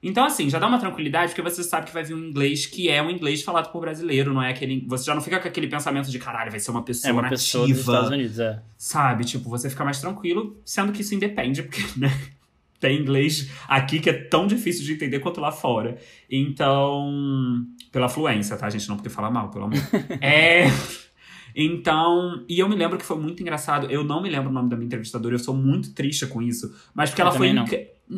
[0.03, 2.89] Então, assim, já dá uma tranquilidade, porque você sabe que vai vir um inglês que
[2.89, 4.85] é um inglês falado por brasileiro, não é aquele.
[4.89, 7.23] Você já não fica com aquele pensamento de caralho, vai ser uma pessoa É uma
[7.23, 7.37] nativa.
[7.41, 8.61] pessoa dos Estados Unidos, é.
[8.77, 9.25] Sabe?
[9.25, 12.13] Tipo, você fica mais tranquilo, sendo que isso independe, porque, né?
[12.79, 15.97] Tem inglês aqui que é tão difícil de entender quanto lá fora.
[16.31, 17.65] Então.
[17.97, 18.87] Pela fluência, tá, gente?
[18.91, 19.79] Não porque fala mal, pelo amor.
[20.21, 20.67] é.
[21.57, 22.45] Então.
[22.47, 23.91] E eu me lembro que foi muito engraçado.
[23.91, 26.77] Eu não me lembro o nome da minha entrevistadora, eu sou muito triste com isso.
[26.95, 27.55] Mas porque Eu ela foi.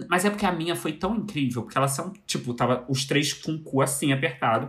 [0.08, 3.32] Mas é porque a minha foi tão incrível, porque ela são, tipo, tava os três
[3.32, 4.68] com o cu assim apertado.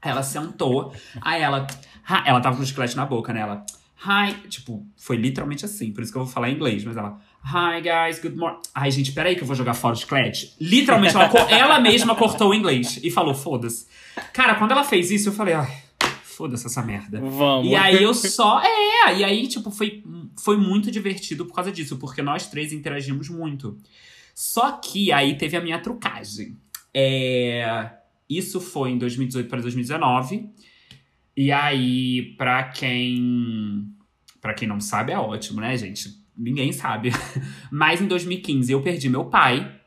[0.00, 1.66] Ela sentou, aí ela.
[2.24, 3.40] Ela tava com o chiclete na boca, né?
[3.40, 3.66] Ela.
[4.02, 4.48] Hi.
[4.48, 7.20] Tipo, foi literalmente assim, por isso que eu vou falar em inglês, mas ela.
[7.44, 8.60] Hi guys, good morning.
[8.74, 10.54] Ai, gente, peraí que eu vou jogar fora de Clet.
[10.58, 13.86] Literalmente, ela, ela mesma cortou o inglês e falou, foda-se.
[14.32, 15.82] Cara, quando ela fez isso, eu falei, ai,
[16.22, 17.20] foda-se essa merda.
[17.20, 17.70] Vamos.
[17.70, 18.60] E aí eu só.
[18.62, 20.04] É, e aí, tipo, foi,
[20.38, 23.76] foi muito divertido por causa disso, porque nós três interagimos muito.
[24.34, 26.56] Só que aí teve a minha trucagem.
[26.94, 27.90] É,
[28.30, 30.48] isso foi em 2018 para 2019.
[31.36, 33.88] E aí, pra quem.
[34.40, 36.22] para quem não sabe, é ótimo, né, gente?
[36.36, 37.10] Ninguém sabe.
[37.70, 39.77] Mas em 2015 eu perdi meu pai.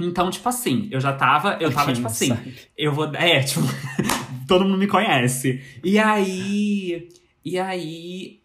[0.00, 1.58] Então, tipo assim, eu já tava.
[1.60, 2.28] Eu tava, tipo assim.
[2.28, 2.54] Sabe.
[2.76, 3.14] Eu vou.
[3.14, 3.60] É, tipo.
[4.48, 5.62] todo mundo me conhece.
[5.84, 7.08] E aí.
[7.44, 8.40] E aí.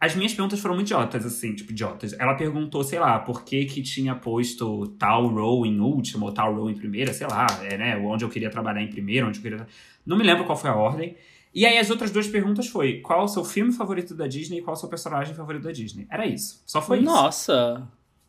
[0.00, 2.12] As minhas perguntas foram muito idiotas, assim, tipo, idiotas.
[2.18, 6.54] Ela perguntou, sei lá, por que que tinha posto tal role em último ou tal
[6.54, 7.96] role em primeira, sei lá, é, né?
[7.96, 9.66] Onde eu queria trabalhar em primeiro, onde eu queria.
[10.04, 11.16] Não me lembro qual foi a ordem.
[11.54, 14.62] E aí as outras duas perguntas foi: qual o seu filme favorito da Disney e
[14.62, 16.06] qual o seu personagem favorito da Disney?
[16.10, 16.62] Era isso.
[16.66, 17.52] Só foi Nossa.
[17.52, 17.52] isso.
[17.52, 17.88] Nossa!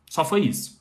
[0.09, 0.74] Só foi isso.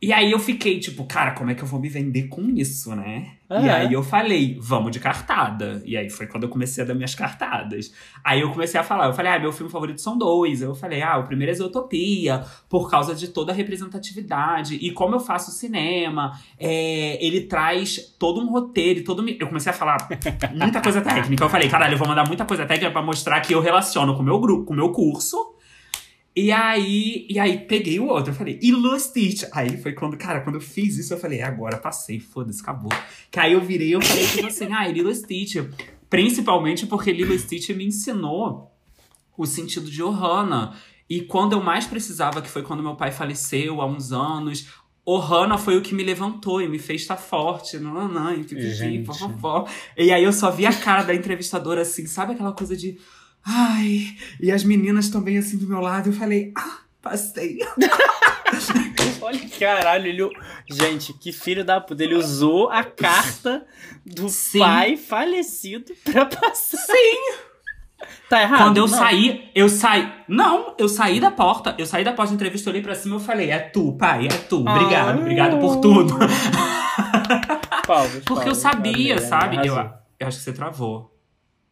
[0.00, 2.94] E aí eu fiquei tipo, cara, como é que eu vou me vender com isso,
[2.94, 3.36] né?
[3.48, 3.62] É.
[3.62, 5.80] E aí eu falei, vamos de cartada.
[5.86, 7.92] E aí foi quando eu comecei a dar minhas cartadas.
[8.22, 10.60] Aí eu comecei a falar, eu falei, ah, meu filme favorito são dois.
[10.60, 14.74] Eu falei, ah, o primeiro é Zootopia, por causa de toda a representatividade.
[14.74, 19.26] E como eu faço cinema, é, ele traz todo um roteiro, todo.
[19.28, 19.96] Eu comecei a falar
[20.52, 21.44] muita coisa técnica.
[21.44, 24.20] Eu falei, caralho, eu vou mandar muita coisa técnica para mostrar que eu relaciono com
[24.20, 25.55] o meu grupo, com o meu curso
[26.36, 28.30] e aí, e aí peguei o outro.
[28.30, 29.44] Eu falei, e Lilo Stitch.
[29.52, 32.92] Aí foi quando, cara, quando eu fiz isso, eu falei, agora passei, foda-se, acabou.
[33.30, 35.56] Que aí eu virei eu falei, tipo assim, ah, Lilo Stitch.
[36.10, 38.70] Principalmente porque Lilo Stitch me ensinou
[39.36, 40.76] o sentido de Ohana.
[41.08, 44.68] E quando eu mais precisava, que foi quando meu pai faleceu há uns anos,
[45.06, 47.78] Ohana foi o que me levantou e me fez estar forte.
[47.78, 48.44] Não, não, não, e,
[49.96, 52.98] e aí eu só vi a cara da entrevistadora assim, sabe aquela coisa de
[53.46, 56.08] Ai, e as meninas também assim do meu lado.
[56.08, 57.58] Eu falei, ah, passei.
[59.22, 60.30] Olha, caralho, ele.
[60.68, 62.02] Gente, que filho da puta.
[62.02, 63.66] Ele usou a carta
[64.04, 64.58] do Sim.
[64.58, 66.78] pai falecido pra passar.
[66.78, 67.34] Sim!
[68.28, 68.58] Tá errado?
[68.58, 68.98] Quando eu não.
[68.98, 70.12] saí, eu saí.
[70.28, 71.74] Não, eu saí da porta.
[71.78, 74.26] Eu saí da porta da entrevista, olhei pra cima e eu falei: É tu, pai,
[74.26, 74.60] é tu.
[74.60, 75.20] Obrigado, ah.
[75.20, 76.14] obrigado por tudo.
[77.86, 79.56] Palmas, Porque eu sabia, sabe?
[79.66, 79.74] Eu,
[80.18, 81.15] eu acho que você travou.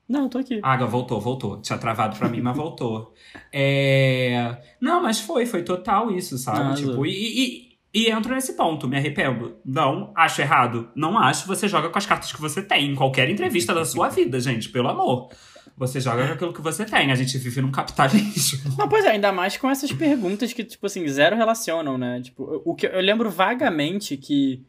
[0.09, 0.61] Não, tô aqui.
[0.63, 1.61] Água, voltou, voltou.
[1.61, 3.15] Tinha travado pra mim, mas voltou.
[3.53, 4.59] É...
[4.81, 6.77] Não, mas foi, foi total isso, sabe?
[6.77, 9.57] Tipo, e, e, e entro nesse ponto, me arrependo.
[9.65, 10.91] Não, acho errado.
[10.95, 14.09] Não acho, você joga com as cartas que você tem em qualquer entrevista da sua
[14.09, 15.31] vida, gente, pelo amor.
[15.77, 17.11] Você joga com aquilo que você tem.
[17.11, 18.75] A gente vive num capitalismo.
[18.79, 22.21] Não, pois é, ainda mais com essas perguntas que, tipo assim, zero relacionam, né?
[22.21, 24.65] Tipo, o que eu lembro vagamente que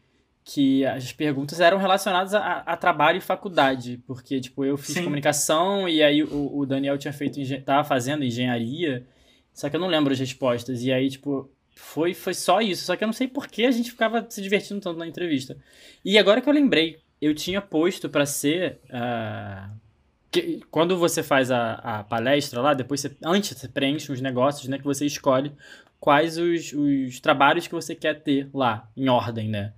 [0.48, 5.04] que as perguntas eram relacionadas a, a, trabalho e faculdade, porque, tipo, eu fiz Sim.
[5.04, 9.04] comunicação e aí o, o Daniel tinha feito, tava fazendo engenharia,
[9.52, 12.96] só que eu não lembro as respostas, e aí, tipo, foi, foi só isso, só
[12.96, 15.58] que eu não sei por que a gente ficava se divertindo tanto na entrevista.
[16.04, 18.80] E agora que eu lembrei, eu tinha posto para ser...
[18.86, 19.86] Uh,
[20.30, 24.68] que, quando você faz a, a palestra lá, depois você, antes você preenche os negócios,
[24.68, 25.52] né, que você escolhe
[26.00, 29.74] quais os, os trabalhos que você quer ter lá, em ordem, né?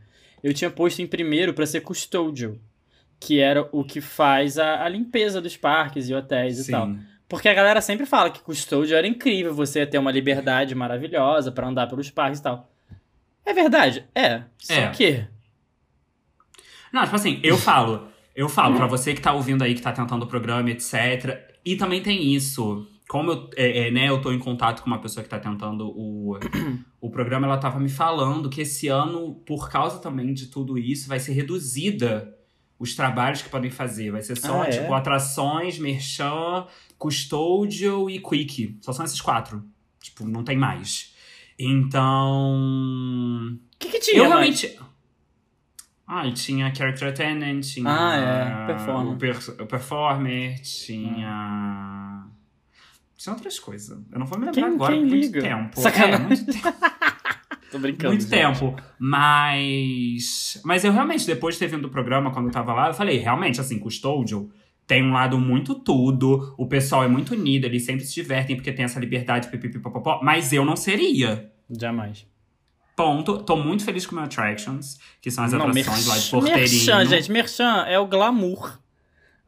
[0.48, 2.56] Eu tinha posto em primeiro para ser custodial,
[3.20, 6.62] que era o que faz a, a limpeza dos parques e hotéis Sim.
[6.62, 6.96] e tal.
[7.28, 11.52] Porque a galera sempre fala que custodial era incrível, você ia ter uma liberdade maravilhosa
[11.52, 12.72] para andar pelos parques e tal.
[13.46, 14.06] É verdade?
[14.16, 14.44] É.
[14.58, 14.88] Só é.
[14.92, 15.28] que.
[16.94, 18.08] Não, tipo assim, eu falo.
[18.34, 21.56] Eu falo para você que tá ouvindo aí, que tá tentando o programa, etc.
[21.66, 25.00] E também tem isso como eu, é, é, né, eu tô em contato com uma
[25.00, 26.38] pessoa que tá tentando o,
[27.00, 31.08] o programa, ela tava me falando que esse ano, por causa também de tudo isso,
[31.08, 32.36] vai ser reduzida
[32.78, 34.12] os trabalhos que podem fazer.
[34.12, 34.72] Vai ser só, ah, é?
[34.72, 36.68] tipo, atrações, merchan,
[36.98, 38.78] custodial e quick.
[38.82, 39.64] Só são esses quatro.
[40.02, 41.16] Tipo, não tem mais.
[41.58, 43.58] Então...
[43.74, 44.78] O que, que tinha Eu realmente...
[46.06, 47.90] Ah, tinha Character Attendant, tinha...
[47.90, 48.66] Ah, é.
[48.68, 49.14] Performer.
[49.14, 52.28] O, per o Performer, tinha...
[53.18, 53.98] Tinha outras coisas.
[54.12, 55.82] Eu não vou me lembrar quem, agora quem muito tempo.
[55.82, 56.26] Sacanagem.
[56.26, 56.78] É, muito tempo.
[57.72, 58.14] Tô brincando.
[58.14, 58.30] Muito gente.
[58.30, 58.76] tempo.
[59.00, 60.62] Mas.
[60.64, 63.18] Mas eu realmente, depois de ter vindo do programa, quando eu tava lá, eu falei,
[63.18, 64.50] realmente, assim, Custódio
[64.86, 68.72] tem um lado muito tudo, o pessoal é muito unido, eles sempre se divertem porque
[68.72, 71.52] tem essa liberdade, pipipipopopó, mas eu não seria.
[71.70, 72.26] Jamais.
[72.96, 73.40] Ponto.
[73.40, 76.86] Tô muito feliz com o meu Attractions, que são as não, atrações lá de porteirinho.
[76.86, 77.32] Merchan, gente.
[77.32, 78.80] Merchan é o glamour.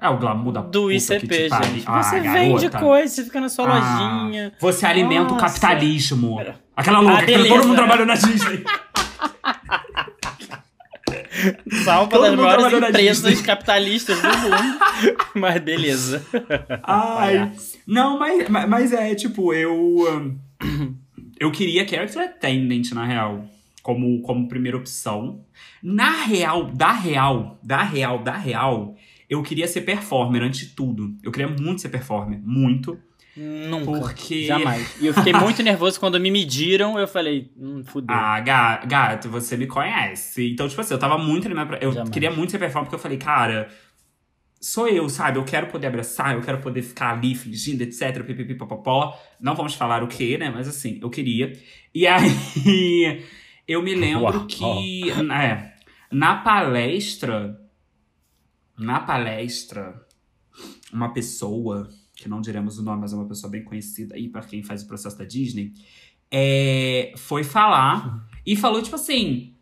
[0.01, 1.83] É o glamour da Do ICP, gente.
[1.85, 4.53] Ah, você vende coisa, você fica na sua ah, lojinha.
[4.59, 5.35] Você alimenta Nossa.
[5.35, 6.39] o capitalismo.
[6.75, 8.63] Aquela louca, que todo mundo trabalhou na Disney.
[11.83, 14.79] Salva das maiores empresas capitalistas do mundo.
[15.35, 16.25] mas beleza.
[16.83, 17.51] Ai.
[17.85, 20.37] Não, mas, mas é, tipo, eu.
[21.39, 23.45] Eu queria Character Attendant, na real.
[23.81, 25.41] Como, como primeira opção.
[25.81, 28.95] Na real, da real, da real, da real,
[29.29, 31.15] eu queria ser performer antes de tudo.
[31.23, 32.41] Eu queria muito ser performer.
[32.41, 32.99] Muito.
[33.37, 33.85] Nunca.
[33.91, 34.47] Porque...
[34.47, 34.97] Jamais.
[34.99, 38.13] E eu fiquei muito nervoso quando me mediram, eu falei, hum, fudeu.
[38.13, 40.51] Ah, gato, você me conhece.
[40.51, 41.77] Então, tipo assim, eu tava muito animado pra...
[41.77, 42.09] Eu Jamais.
[42.09, 43.69] queria muito ser performer, porque eu falei, cara,
[44.59, 45.37] sou eu, sabe?
[45.37, 49.15] Eu quero poder abraçar, eu quero poder ficar ali fingindo, etc, pipipipopopó.
[49.39, 50.49] Não vamos falar o que, né?
[50.49, 51.53] Mas assim, eu queria.
[51.93, 53.23] E aí,
[53.67, 54.47] eu me lembro Uau.
[54.47, 55.11] que...
[55.11, 55.75] É,
[56.11, 57.68] na palestra...
[58.79, 60.07] Na palestra,
[60.91, 64.41] uma pessoa que não diremos o nome, mas é uma pessoa bem conhecida aí para
[64.41, 65.73] quem faz o processo da Disney,
[66.31, 69.53] é, foi falar e falou, tipo assim.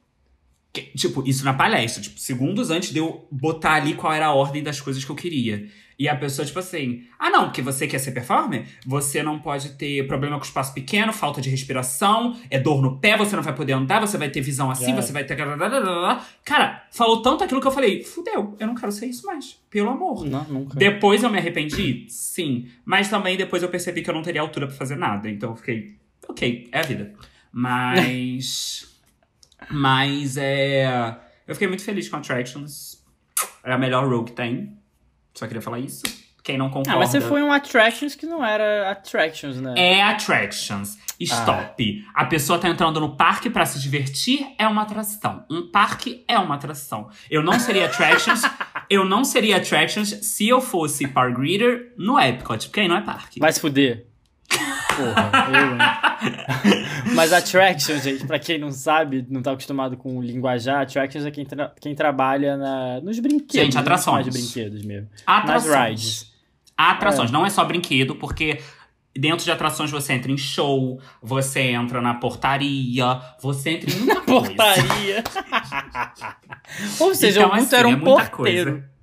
[0.73, 4.33] Que, tipo, isso na palestra, tipo, segundos antes de eu botar ali qual era a
[4.33, 5.69] ordem das coisas que eu queria.
[5.99, 8.67] E a pessoa, tipo assim, ah, não, porque você quer ser performer?
[8.85, 13.17] Você não pode ter problema com espaço pequeno, falta de respiração, é dor no pé,
[13.17, 15.35] você não vai poder andar, você vai ter visão assim, você vai ter.
[16.45, 19.59] Cara, falou tanto aquilo que eu falei, fudeu, eu não quero ser isso mais.
[19.71, 20.23] Pelo amor.
[20.23, 20.77] Não, nunca.
[20.77, 22.05] Depois eu me arrependi?
[22.09, 22.67] Sim.
[22.85, 25.27] Mas também depois eu percebi que eu não teria altura para fazer nada.
[25.27, 27.13] Então eu fiquei, ok, é a vida.
[27.51, 28.87] Mas.
[29.71, 31.17] mas é.
[31.47, 33.03] Eu fiquei muito feliz com Attractions.
[33.63, 34.76] É a melhor role que tem.
[35.37, 36.03] Só queria falar isso.
[36.43, 36.93] Quem não concorda.
[36.93, 39.73] Ah, mas você foi um Attractions que não era Attractions, né?
[39.77, 40.97] É Attractions.
[41.19, 42.05] Stop.
[42.15, 42.21] Ah.
[42.21, 45.43] A pessoa tá entrando no parque para se divertir, é uma atração.
[45.49, 47.09] Um parque é uma atração.
[47.29, 48.41] Eu não seria Attractions.
[48.89, 53.01] eu não seria Attractions se eu fosse Power Greeter no Epcot, porque aí não é
[53.01, 53.39] parque.
[53.39, 54.07] Vai se fuder.
[54.97, 56.87] Porra, eu, hein?
[57.13, 61.45] Mas attraction, gente, pra quem não sabe, não tá acostumado com linguajar, attractions é quem,
[61.45, 63.65] tra quem trabalha na, nos brinquedos.
[63.65, 63.81] Gente, né?
[63.81, 64.25] atrações.
[64.25, 65.07] de brinquedos mesmo.
[65.25, 65.71] Atrações.
[65.71, 66.33] Nas rides.
[66.75, 67.33] Atrações, é.
[67.33, 68.59] não é só brinquedo, porque
[69.15, 74.21] dentro de atrações você entra em show, você entra na portaria, você entra em muita
[74.21, 75.23] portaria.
[76.99, 78.71] Ou seja, então, muito assim, era um é porteiro.
[78.71, 78.97] Coisa.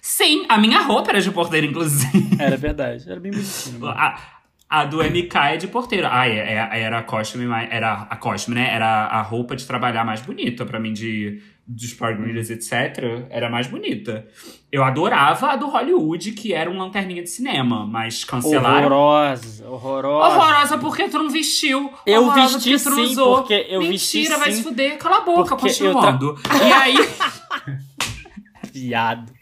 [0.00, 2.36] Sim, a minha roupa era de porteiro, inclusive.
[2.38, 3.86] Era verdade, era bem bonitinho.
[3.86, 4.41] A
[4.88, 6.08] do MK é de porteira.
[6.10, 8.74] Ah, é, é, era a costume, era a costume, né?
[8.74, 13.26] Era a roupa de trabalhar mais bonita para mim de dos Power etc.
[13.30, 14.26] Era mais bonita.
[14.70, 18.86] Eu adorava a do Hollywood, que era um lanterninha de cinema, mas cancelaram.
[18.86, 20.36] Horrorosa, horrorosa.
[20.36, 21.92] Horrorosa porque tu não vestiu.
[22.06, 23.36] Eu horrorosa vesti porque tu não sim, usou.
[23.36, 24.98] porque eu Mentira, vesti Mentira, vai se fuder.
[24.98, 26.34] Cala a boca, continuando.
[26.34, 26.64] Tra...
[26.64, 26.96] E aí...
[28.72, 29.32] Viado.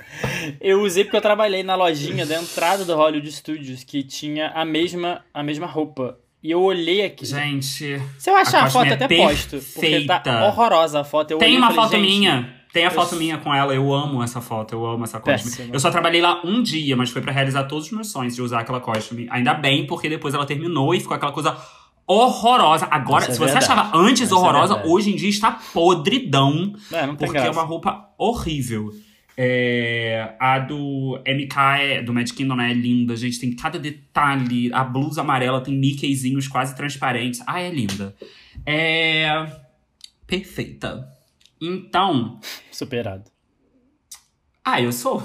[0.60, 4.64] Eu usei porque eu trabalhei na lojinha da entrada do Hollywood Studios que tinha a
[4.64, 6.18] mesma, a mesma roupa.
[6.42, 7.26] E eu olhei aqui.
[7.26, 8.00] Gente.
[8.18, 9.58] Se eu achar a, a foto, é até posto.
[9.74, 11.32] Porque tá horrorosa a foto.
[11.32, 12.60] Eu Tem uma falei, foto minha.
[12.72, 13.18] Tem a foto eu...
[13.18, 15.70] minha com ela, eu amo essa foto, eu amo essa costume.
[15.72, 18.42] Eu só trabalhei lá um dia, mas foi para realizar todos os meus sonhos de
[18.42, 19.26] usar aquela costume.
[19.30, 21.56] Ainda bem, porque depois ela terminou e ficou aquela coisa
[22.06, 22.88] horrorosa.
[22.90, 23.72] Agora, Isso é se é você verdade.
[23.72, 26.72] achava antes Isso é horrorosa, é hoje em dia está podridão.
[26.92, 27.48] É, porque graça.
[27.48, 28.92] é uma roupa horrível.
[29.42, 33.40] É, a do MK, é, do Mad Kingdom, né, é linda, gente.
[33.40, 34.70] Tem cada detalhe.
[34.70, 37.40] A blusa amarela tem Mickeyzinhos quase transparentes.
[37.46, 38.14] Ah, é linda.
[38.66, 39.30] É.
[40.26, 41.08] Perfeita.
[41.58, 42.38] Então.
[42.70, 43.30] Superado.
[44.62, 45.22] Ah, eu sou.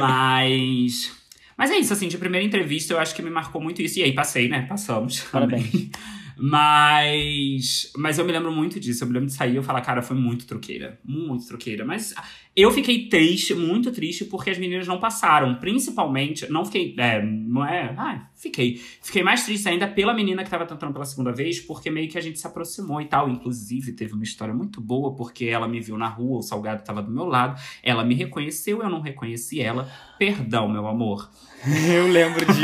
[0.00, 1.12] Mas.
[1.56, 4.00] Mas é isso, assim, de primeira entrevista eu acho que me marcou muito isso.
[4.00, 4.62] E aí passei, né?
[4.62, 5.20] Passamos.
[5.30, 5.90] Parabéns.
[6.38, 7.90] Mas.
[7.96, 9.02] Mas eu me lembro muito disso.
[9.02, 11.00] Eu me lembro de sair e eu falar, cara, foi muito troqueira.
[11.02, 11.84] Muito troqueira.
[11.84, 12.14] Mas
[12.54, 15.54] eu fiquei triste, muito triste, porque as meninas não passaram.
[15.56, 16.50] Principalmente.
[16.50, 16.94] Não fiquei.
[16.98, 17.94] É, não é.
[17.96, 18.76] Ah, fiquei.
[19.02, 22.18] Fiquei mais triste ainda pela menina que tava tentando pela segunda vez, porque meio que
[22.18, 23.30] a gente se aproximou e tal.
[23.30, 27.02] Inclusive, teve uma história muito boa, porque ela me viu na rua, o salgado tava
[27.02, 27.58] do meu lado.
[27.82, 29.90] Ela me reconheceu, eu não reconheci ela.
[30.18, 31.30] Perdão, meu amor.
[31.64, 32.60] eu lembro disso.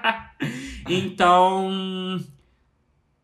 [0.88, 2.18] então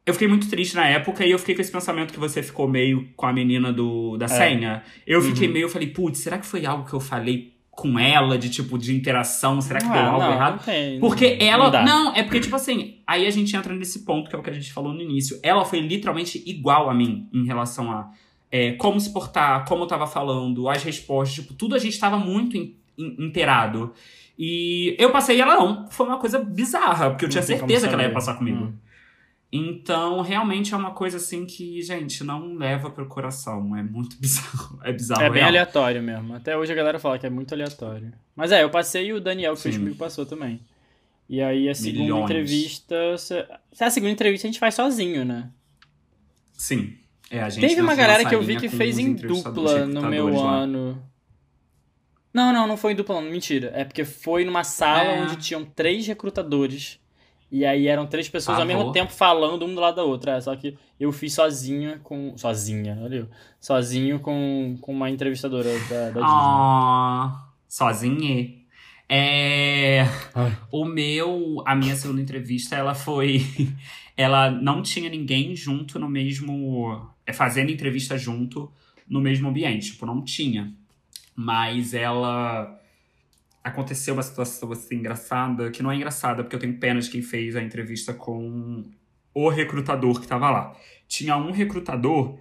[0.04, 2.66] eu fiquei muito triste na época e eu fiquei com esse pensamento que você ficou
[2.66, 4.28] meio com a menina do, da é.
[4.28, 4.82] senha.
[5.06, 5.26] Eu uhum.
[5.26, 8.50] fiquei meio, eu falei, putz, será que foi algo que eu falei com ela, de
[8.50, 9.60] tipo, de interação?
[9.60, 10.56] Será que ah, deu algo não, errado?
[10.56, 11.70] Não tem, porque não, ela.
[11.70, 14.42] Não, não, é porque, tipo assim, aí a gente entra nesse ponto que é o
[14.42, 15.38] que a gente falou no início.
[15.42, 18.10] Ela foi literalmente igual a mim em relação a
[18.50, 22.18] é, como se portar, como eu tava falando, as respostas, tipo, tudo a gente tava
[22.18, 23.94] muito in, in, inteirado.
[24.38, 25.88] E eu passei e ela não.
[25.90, 28.64] Foi uma coisa bizarra, porque eu tinha certeza que ela ia passar comigo.
[28.64, 28.72] Hum.
[29.54, 33.76] Então, realmente é uma coisa assim que, gente, não leva pro coração.
[33.76, 34.80] É muito bizarro.
[34.82, 35.22] É bizarro.
[35.22, 35.48] É bem real.
[35.48, 36.34] aleatório mesmo.
[36.34, 38.12] Até hoje a galera fala que é muito aleatório.
[38.34, 39.62] Mas é, eu passei e o Daniel, que Sim.
[39.64, 40.60] fez comigo, passou também.
[41.28, 42.24] E aí a segunda Milhões.
[42.24, 42.96] entrevista.
[43.18, 45.50] Se a segunda entrevista a gente faz sozinho, né?
[46.54, 46.94] Sim.
[47.30, 50.28] É, a gente Teve uma galera que eu vi que fez em dupla no meu
[50.34, 50.60] lá.
[50.60, 51.02] ano.
[52.32, 53.30] Não, não, não foi em dupla, não.
[53.30, 53.70] Mentira.
[53.74, 55.22] É porque foi numa sala É.
[55.22, 56.98] onde tinham três recrutadores.
[57.52, 58.78] E aí eram três pessoas ao Pavor.
[58.78, 60.36] mesmo tempo falando um do lado da outra.
[60.38, 62.32] É, só que eu fiz sozinha com.
[62.34, 63.28] Sozinha, olha eu.
[63.60, 66.22] Sozinho com, com uma entrevistadora da, da Disney.
[66.24, 68.54] Ah, sozinha.
[69.06, 70.00] É.
[70.34, 70.56] Ai.
[70.70, 71.62] O meu.
[71.66, 73.44] A minha segunda entrevista, ela foi.
[74.14, 77.06] Ela não tinha ninguém junto no mesmo.
[77.26, 78.70] é, Fazendo entrevista junto
[79.08, 79.92] no mesmo ambiente.
[79.92, 80.72] Tipo, não tinha.
[81.34, 82.78] Mas ela.
[83.62, 87.22] Aconteceu uma situação assim engraçada, que não é engraçada, porque eu tenho pena de quem
[87.22, 88.82] fez a entrevista com
[89.34, 90.76] o recrutador que tava lá.
[91.06, 92.38] Tinha um recrutador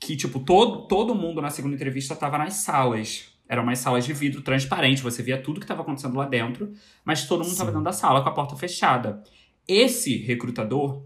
[0.00, 3.32] que, tipo, todo, todo mundo na segunda entrevista tava nas salas.
[3.48, 6.72] Eram umas salas de vidro transparente, você via tudo que estava acontecendo lá dentro,
[7.04, 7.66] mas todo mundo Sim.
[7.66, 9.22] dentro da sala com a porta fechada.
[9.68, 11.04] Esse recrutador,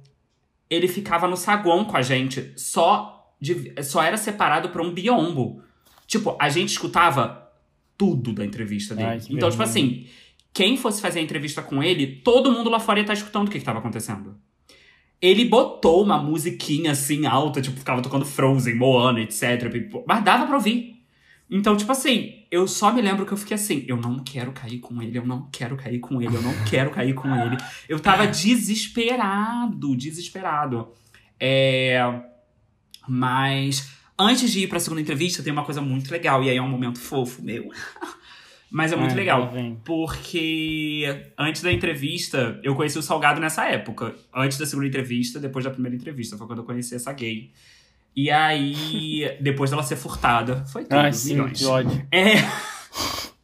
[0.71, 5.63] ele ficava no saguão com a gente, só, de, só era separado por um biombo.
[6.07, 7.46] Tipo, a gente escutava
[7.97, 9.09] tudo da entrevista dele.
[9.09, 10.07] Ai, então, tipo assim,
[10.53, 13.51] quem fosse fazer a entrevista com ele, todo mundo lá fora ia estar escutando o
[13.51, 14.37] que estava acontecendo.
[15.21, 19.71] Ele botou uma musiquinha assim alta, tipo, ficava tocando Frozen, Moana, etc.
[20.07, 20.97] Mas dava pra ouvir.
[21.49, 24.79] Então, tipo assim, eu só me lembro que eu fiquei assim, eu não quero cair
[24.79, 27.57] com ele, eu não quero cair com ele, eu não quero cair com ele.
[27.89, 30.89] Eu tava desesperado, desesperado.
[31.39, 31.99] É...
[33.09, 36.63] Mas antes de ir pra segunda entrevista, tem uma coisa muito legal, e aí é
[36.63, 37.71] um momento fofo meu.
[38.71, 39.53] Mas é muito Ai, legal.
[39.85, 41.05] Porque
[41.39, 44.15] antes da entrevista, eu conheci o Salgado nessa época.
[44.35, 46.37] Antes da segunda entrevista, depois da primeira entrevista.
[46.37, 47.53] Foi quando eu conheci essa gay.
[48.15, 50.65] E aí, depois dela ser furtada.
[50.67, 51.59] Foi tudo, Ai, sim, milhões.
[51.59, 52.09] que ódio.
[52.11, 52.35] É.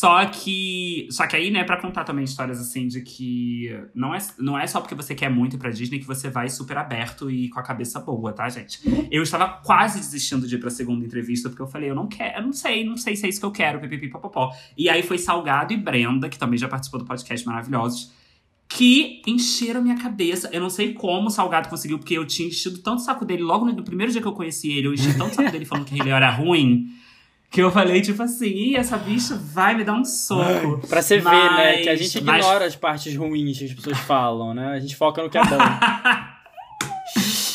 [0.00, 1.06] só que.
[1.10, 4.66] Só que aí, né, pra contar também histórias assim de que não é, não é
[4.66, 7.60] só porque você quer muito ir pra Disney que você vai super aberto e com
[7.60, 8.80] a cabeça boa, tá, gente?
[9.10, 12.38] Eu estava quase desistindo de ir pra segunda entrevista, porque eu falei, eu não quero,
[12.38, 14.50] eu não sei, não sei se é isso que eu quero, pipipi, popopó.
[14.74, 18.10] E aí foi Salgado e Brenda, que também já participou do podcast Maravilhosos,
[18.70, 20.48] que encheram minha cabeça.
[20.50, 23.42] Eu não sei como o Salgado conseguiu, porque eu tinha enchido tanto o saco dele
[23.42, 25.66] logo no, no primeiro dia que eu conheci ele, eu enchi tanto o saco dele
[25.68, 26.86] falando que ele era ruim,
[27.50, 30.86] que eu falei, tipo assim, Ih, essa bicha vai me dar um soco.
[30.86, 31.78] Pra você ver, né?
[31.78, 34.68] Que a Mas- gente mas- ignora as partes ruins que as pessoas falam, né?
[34.68, 35.56] A gente foca no que é bom.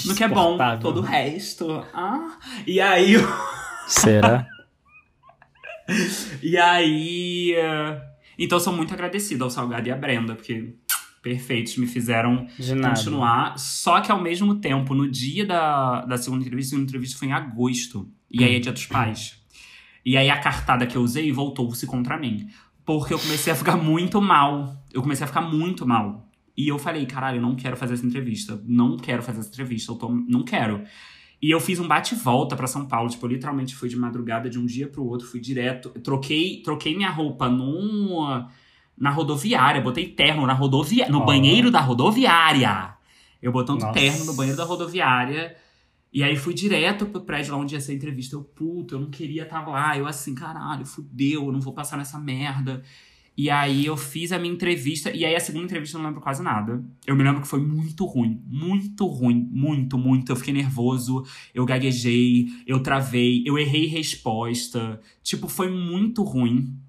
[0.05, 1.83] No que é bom, todo o resto.
[1.91, 2.37] Ah.
[2.67, 3.15] E aí,
[3.87, 4.45] Será?
[6.43, 7.53] E aí.
[7.55, 8.01] eh,
[8.37, 10.75] Então, eu sou muito agradecida ao Salgado e à Brenda, porque
[11.23, 12.45] perfeitos, me fizeram
[12.83, 13.57] continuar.
[13.57, 17.29] Só que ao mesmo tempo, no dia da, da segunda entrevista, a segunda entrevista foi
[17.29, 18.07] em agosto.
[18.29, 19.41] E aí é dia dos pais.
[20.05, 22.47] E aí a cartada que eu usei voltou-se contra mim.
[22.85, 24.83] Porque eu comecei a ficar muito mal.
[24.93, 26.29] Eu comecei a ficar muito mal.
[26.55, 28.61] E eu falei, caralho, eu não quero fazer essa entrevista.
[28.65, 29.91] Não quero fazer essa entrevista.
[29.91, 30.83] Eu tô, não quero.
[31.41, 33.09] E eu fiz um bate e volta pra São Paulo.
[33.09, 35.27] Tipo, eu literalmente fui de madrugada de um dia pro outro.
[35.27, 35.89] Fui direto.
[36.01, 38.45] Troquei, troquei minha roupa num,
[38.97, 39.81] na rodoviária.
[39.81, 41.11] Botei terno na rodoviária.
[41.11, 41.25] No Ó.
[41.25, 42.93] banheiro da rodoviária.
[43.41, 43.93] Eu botando Nossa.
[43.93, 45.55] terno no banheiro da rodoviária.
[46.15, 48.37] E aí fui direto pro prédio lá onde ia ser a entrevista.
[48.37, 49.97] Eu, puta, eu não queria estar lá.
[49.97, 52.81] Eu assim, caralho, fudeu, eu não vou passar nessa merda.
[53.37, 55.11] E aí eu fiz a minha entrevista.
[55.11, 56.81] E aí a segunda entrevista eu não lembro quase nada.
[57.05, 58.41] Eu me lembro que foi muito ruim.
[58.47, 59.45] Muito ruim.
[59.51, 60.31] Muito, muito.
[60.31, 61.25] Eu fiquei nervoso.
[61.53, 62.47] Eu gaguejei.
[62.65, 63.43] Eu travei.
[63.45, 65.01] Eu errei resposta.
[65.21, 66.79] Tipo, foi muito ruim.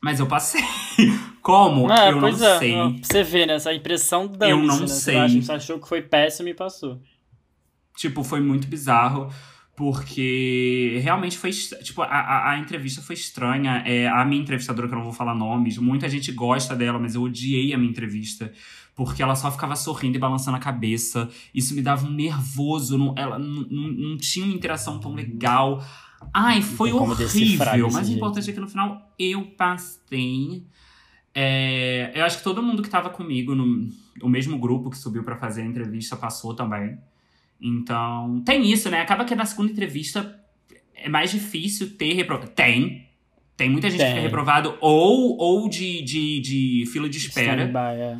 [0.00, 0.62] Mas eu passei.
[1.42, 1.90] Como?
[1.90, 2.76] Ah, eu não é, sei.
[3.02, 3.54] você ver, né?
[3.54, 4.86] Essa impressão dane Eu não né?
[4.86, 5.42] sei.
[5.42, 7.00] Você achou que foi péssimo e passou.
[7.96, 9.30] Tipo, foi muito bizarro.
[9.76, 11.50] Porque realmente foi.
[11.50, 13.82] Tipo, a, a, entrevista foi estranha.
[13.84, 17.16] É, a minha entrevistadora, que eu não vou falar nomes, muita gente gosta dela, mas
[17.16, 18.52] eu odiei a minha entrevista.
[18.94, 21.28] Porque ela só ficava sorrindo e balançando a cabeça.
[21.52, 22.96] Isso me dava um nervoso.
[22.96, 25.84] Não, ela não, não, tinha uma interação tão legal.
[26.32, 27.90] Ai, foi horrível.
[27.90, 30.64] Mas o importante é que no final eu passei.
[31.34, 33.88] É, eu acho que todo mundo que tava comigo no
[34.22, 36.96] o mesmo grupo que subiu pra fazer a entrevista passou também.
[37.64, 39.00] Então, tem isso, né?
[39.00, 40.38] Acaba que na segunda entrevista
[40.94, 42.50] é mais difícil ter reprovado.
[42.50, 43.08] Tem.
[43.56, 44.14] Tem muita gente que Tem.
[44.14, 47.62] fica reprovado ou, ou de, de, de fila de espera.
[47.64, 48.18] Stand-by, é.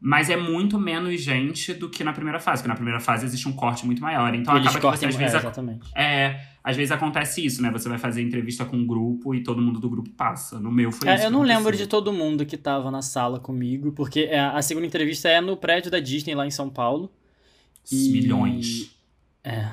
[0.00, 2.60] Mas é muito menos gente do que na primeira fase.
[2.62, 4.34] Porque na primeira fase existe um corte muito maior.
[4.34, 5.34] Então Eles acaba que você às é, vezes.
[5.36, 5.90] ac- exatamente.
[5.94, 7.70] É, às vezes acontece isso, né?
[7.70, 10.58] Você vai fazer entrevista com um grupo e todo mundo do grupo passa.
[10.58, 11.24] No meu foi É, isso.
[11.24, 14.60] eu que não lembro de todo mundo que tava na sala comigo, porque é, a
[14.62, 17.12] segunda entrevista é no prédio da Disney lá em São Paulo.
[17.90, 18.96] E- Milhões.
[19.44, 19.70] É.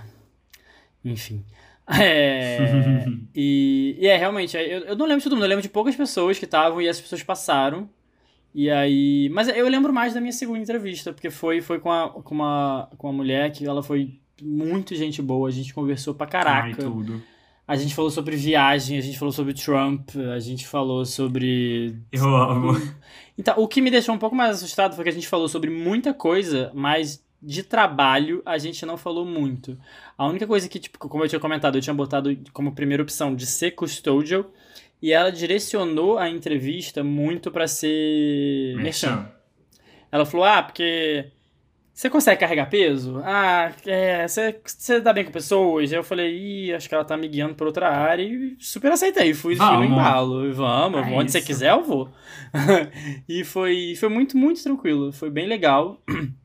[1.03, 1.43] Enfim.
[1.91, 3.03] É,
[3.34, 5.70] e, e é, realmente, é, eu, eu não lembro de todo mundo, eu lembro de
[5.70, 7.89] poucas pessoas que estavam e as pessoas passaram.
[8.53, 9.28] E aí.
[9.34, 12.89] Mas eu lembro mais da minha segunda entrevista, porque foi, foi com, a, com, uma,
[12.95, 16.78] com uma mulher que ela foi muito gente boa, a gente conversou pra caraca.
[16.86, 17.22] Ai.
[17.68, 21.95] A gente falou sobre viagem, a gente falou sobre Trump, a gente falou sobre.
[22.12, 22.74] Eu amo.
[23.38, 25.70] Então, o que me deixou um pouco mais assustado foi que a gente falou sobre
[25.70, 29.77] muita coisa, mas de trabalho a gente não falou muito.
[30.17, 33.35] A única coisa que, tipo, como eu tinha comentado, eu tinha botado como primeira opção
[33.35, 34.45] de ser custodial
[35.01, 39.29] e ela direcionou a entrevista muito para ser merchan.
[40.11, 41.31] Ela falou: "Ah, porque
[41.99, 43.21] você consegue carregar peso?
[43.25, 45.91] Ah, é, você, você dá bem com pessoas?
[45.91, 49.33] Eu falei, ih, acho que ela tá me guiando pra outra área e super aceitei.
[49.33, 50.53] Fui, fui no embalo.
[50.53, 51.37] Vamos, é onde isso.
[51.37, 52.09] você quiser eu vou.
[53.27, 55.11] e foi, foi muito, muito tranquilo.
[55.11, 56.01] Foi bem legal.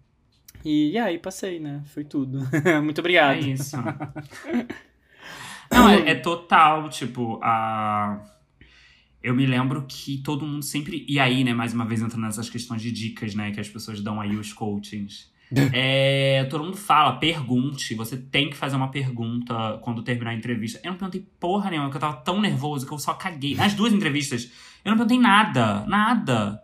[0.64, 1.82] E, aí passei, né?
[1.86, 2.40] Foi tudo.
[2.82, 3.36] muito obrigado.
[3.36, 3.76] É isso.
[5.70, 8.20] Não, é, é total, tipo, a
[9.24, 11.06] eu me lembro que todo mundo sempre.
[11.08, 14.02] E aí, né, mais uma vez entrando nessas questões de dicas, né, que as pessoas
[14.02, 15.32] dão aí, os coachings.
[15.72, 17.94] é, todo mundo fala, pergunte.
[17.94, 20.78] Você tem que fazer uma pergunta quando terminar a entrevista.
[20.84, 23.54] Eu não perguntei porra nenhuma, porque eu tava tão nervoso que eu só caguei.
[23.54, 24.50] Nas duas entrevistas,
[24.84, 25.86] eu não perguntei nada.
[25.86, 26.62] Nada.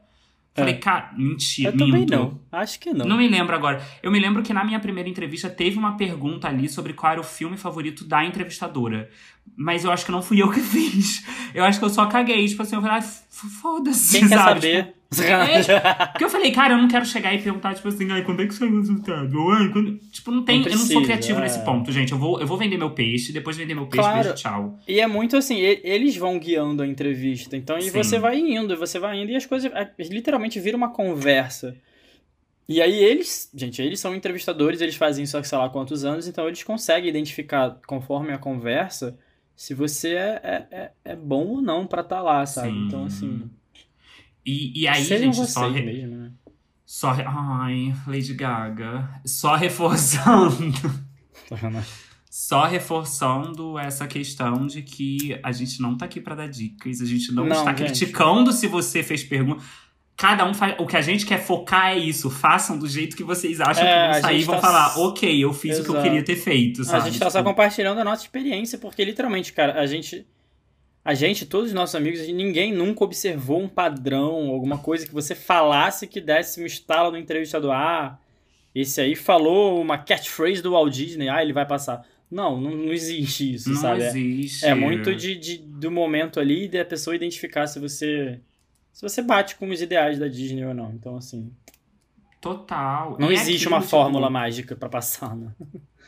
[0.55, 0.79] Falei, é.
[0.79, 1.71] cara, mentira.
[1.71, 1.87] Eu minto.
[1.87, 2.41] também não.
[2.51, 3.07] Acho que não.
[3.07, 3.83] Não me lembro agora.
[4.03, 7.21] Eu me lembro que na minha primeira entrevista teve uma pergunta ali sobre qual era
[7.21, 9.09] o filme favorito da entrevistadora.
[9.57, 11.25] Mas eu acho que não fui eu que fiz.
[11.55, 12.47] Eu acho que eu só caguei.
[12.47, 13.03] Tipo assim, eu falei, ah,
[13.63, 14.19] foda-se.
[14.19, 14.61] Quem sabe?
[14.61, 15.00] quer saber?
[15.19, 18.43] É, porque eu falei, cara, eu não quero chegar e perguntar, tipo assim, ai, quando
[18.43, 19.51] é que saiu o resultado?
[19.51, 19.99] Ai, quando...
[19.99, 20.57] Tipo, não tem.
[20.57, 21.43] Não precisa, eu não sou criativo é.
[21.43, 22.13] nesse ponto, gente.
[22.13, 24.23] Eu vou, eu vou vender meu peixe, depois vender meu peixe, claro.
[24.23, 24.79] beijo, tchau.
[24.87, 27.57] E é muito assim, eles vão guiando a entrevista.
[27.57, 27.91] Então, e Sim.
[27.91, 31.77] você vai indo, você vai indo, e as coisas é, literalmente viram uma conversa.
[32.69, 36.29] E aí eles, gente, eles são entrevistadores, eles fazem isso há sei lá quantos anos,
[36.29, 39.19] então eles conseguem identificar, conforme a conversa,
[39.57, 42.71] se você é, é, é, é bom ou não para estar tá lá, sabe?
[42.71, 42.87] Sim.
[42.87, 43.51] Então, assim.
[44.51, 45.71] E, e aí, Sejam gente, só.
[45.71, 45.83] Re...
[45.83, 46.33] Mesmo, né?
[46.85, 47.13] Só.
[47.13, 47.23] Re...
[47.25, 49.09] Ai, Lady Gaga.
[49.25, 50.73] Só reforçando.
[52.29, 57.07] só reforçando essa questão de que a gente não tá aqui para dar dicas, a
[57.07, 57.87] gente não, não está gente.
[57.87, 59.63] criticando se você fez pergunta.
[60.17, 60.75] Cada um faz.
[60.79, 62.29] O que a gente quer focar é isso.
[62.29, 64.61] Façam do jeito que vocês acham é, que vão sair e vão tá...
[64.61, 65.89] falar, ok, eu fiz Exato.
[65.89, 66.85] o que eu queria ter feito.
[66.85, 66.99] Sabe?
[66.99, 67.39] A gente tá tipo...
[67.39, 70.27] só compartilhando a nossa experiência, porque literalmente, cara, a gente.
[71.05, 75.35] A gente, todos os nossos amigos, ninguém nunca observou um padrão, alguma coisa que você
[75.35, 77.73] falasse que desse um estalo no entrevistador.
[77.73, 78.19] Ah,
[78.75, 82.07] esse aí falou uma catchphrase do Walt Disney, ah, ele vai passar.
[82.31, 84.01] Não, não, não existe isso, não sabe?
[84.01, 84.65] Não existe.
[84.65, 88.41] É, é muito de, de, do momento ali da pessoa identificar se você
[88.93, 90.93] se você bate com os ideais da Disney ou não.
[90.93, 91.51] Então, assim.
[92.41, 93.17] Total.
[93.19, 93.91] Não e existe uma tipo...
[93.91, 95.53] fórmula mágica para passar, né?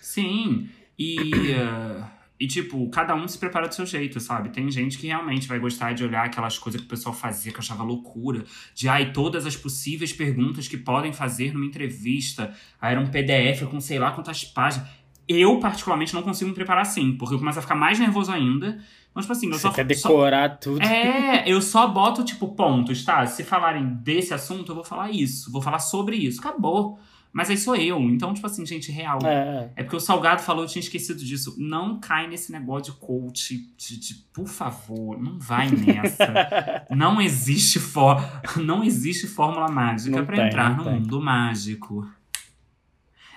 [0.01, 0.69] Sim.
[0.99, 1.17] E.
[1.55, 2.05] Uh,
[2.43, 4.49] e, tipo, cada um se prepara do seu jeito, sabe?
[4.49, 7.57] Tem gente que realmente vai gostar de olhar aquelas coisas que o pessoal fazia, que
[7.59, 8.43] eu achava loucura.
[8.75, 12.53] De, ai, todas as possíveis perguntas que podem fazer numa entrevista.
[12.81, 14.89] Aí era um PDF com sei lá quantas páginas.
[15.29, 18.77] Eu, particularmente, não consigo me preparar assim, porque eu começo a ficar mais nervoso ainda.
[19.15, 19.71] Mas, tipo assim, eu Você só.
[19.71, 20.57] quer decorar só...
[20.57, 20.83] tudo.
[20.83, 23.25] É, eu só boto, tipo, pontos, tá?
[23.25, 25.53] Se falarem desse assunto, eu vou falar isso.
[25.53, 26.41] Vou falar sobre isso.
[26.41, 26.99] Acabou.
[27.33, 27.99] Mas aí sou eu.
[28.01, 29.19] Então, tipo assim, gente, real.
[29.25, 31.57] É, é porque o Salgado falou, eu tinha esquecido disso.
[31.59, 33.57] Não cai nesse negócio de coach.
[33.77, 36.87] De, de por favor, não vai nessa.
[36.95, 38.21] não existe for...
[38.63, 40.93] não existe fórmula mágica para entrar no tem.
[40.93, 42.07] mundo mágico.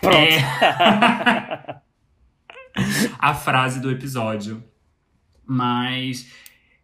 [0.01, 0.17] Pronto.
[0.17, 1.81] É...
[3.17, 4.61] A frase do episódio.
[5.45, 6.29] Mas.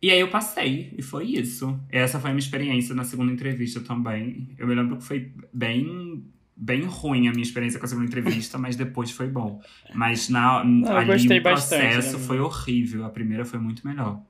[0.01, 1.77] E aí eu passei, e foi isso.
[1.89, 4.49] Essa foi a minha experiência na segunda entrevista também.
[4.57, 6.25] Eu me lembro que foi bem
[6.61, 9.59] bem ruim a minha experiência com a segunda entrevista, mas depois foi bom.
[9.95, 13.03] Mas na, Não, ali o processo foi horrível.
[13.03, 14.21] A primeira foi muito melhor.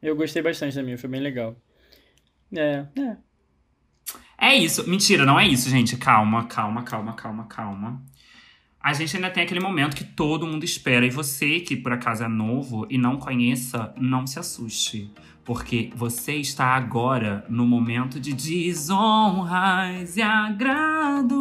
[0.00, 1.56] Eu gostei bastante da minha, foi bem legal.
[2.56, 3.16] É, é.
[4.38, 4.88] É isso.
[4.88, 5.96] Mentira, não é isso, gente.
[5.96, 8.02] Calma, calma, calma, calma, calma
[8.82, 11.06] a gente ainda tem aquele momento que todo mundo espera.
[11.06, 15.08] E você que por acaso é novo e não conheça, não se assuste.
[15.44, 21.32] Porque você está agora no momento de desonras e agrados.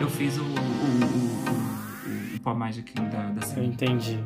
[0.00, 4.20] Eu fiz o, o, o tipo a Magic da, da Eu entendi.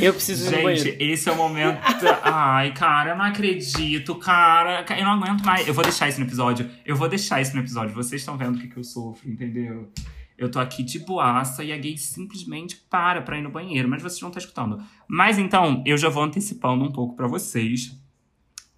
[0.00, 1.80] Eu preciso Gente, esse é o momento.
[2.22, 4.84] Ai, cara, eu não acredito, cara.
[4.98, 5.66] Eu não aguento mais.
[5.66, 6.70] Eu vou deixar isso no episódio.
[6.84, 7.94] Eu vou deixar isso no episódio.
[7.94, 9.90] Vocês estão vendo o que, que eu sofro, entendeu?
[10.36, 14.02] Eu tô aqui de boaça e a gay simplesmente para pra ir no banheiro, mas
[14.02, 14.82] vocês não estão escutando.
[15.06, 17.96] Mas então, eu já vou antecipando um pouco para vocês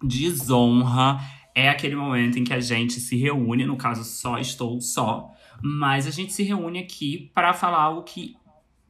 [0.01, 1.19] Desonra
[1.55, 5.31] é aquele momento em que a gente se reúne, no caso, só estou só,
[5.61, 8.36] mas a gente se reúne aqui para falar algo que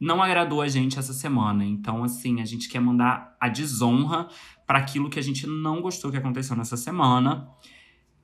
[0.00, 1.64] não agradou a gente essa semana.
[1.64, 4.28] Então, assim, a gente quer mandar a desonra
[4.66, 7.48] para aquilo que a gente não gostou que aconteceu nessa semana.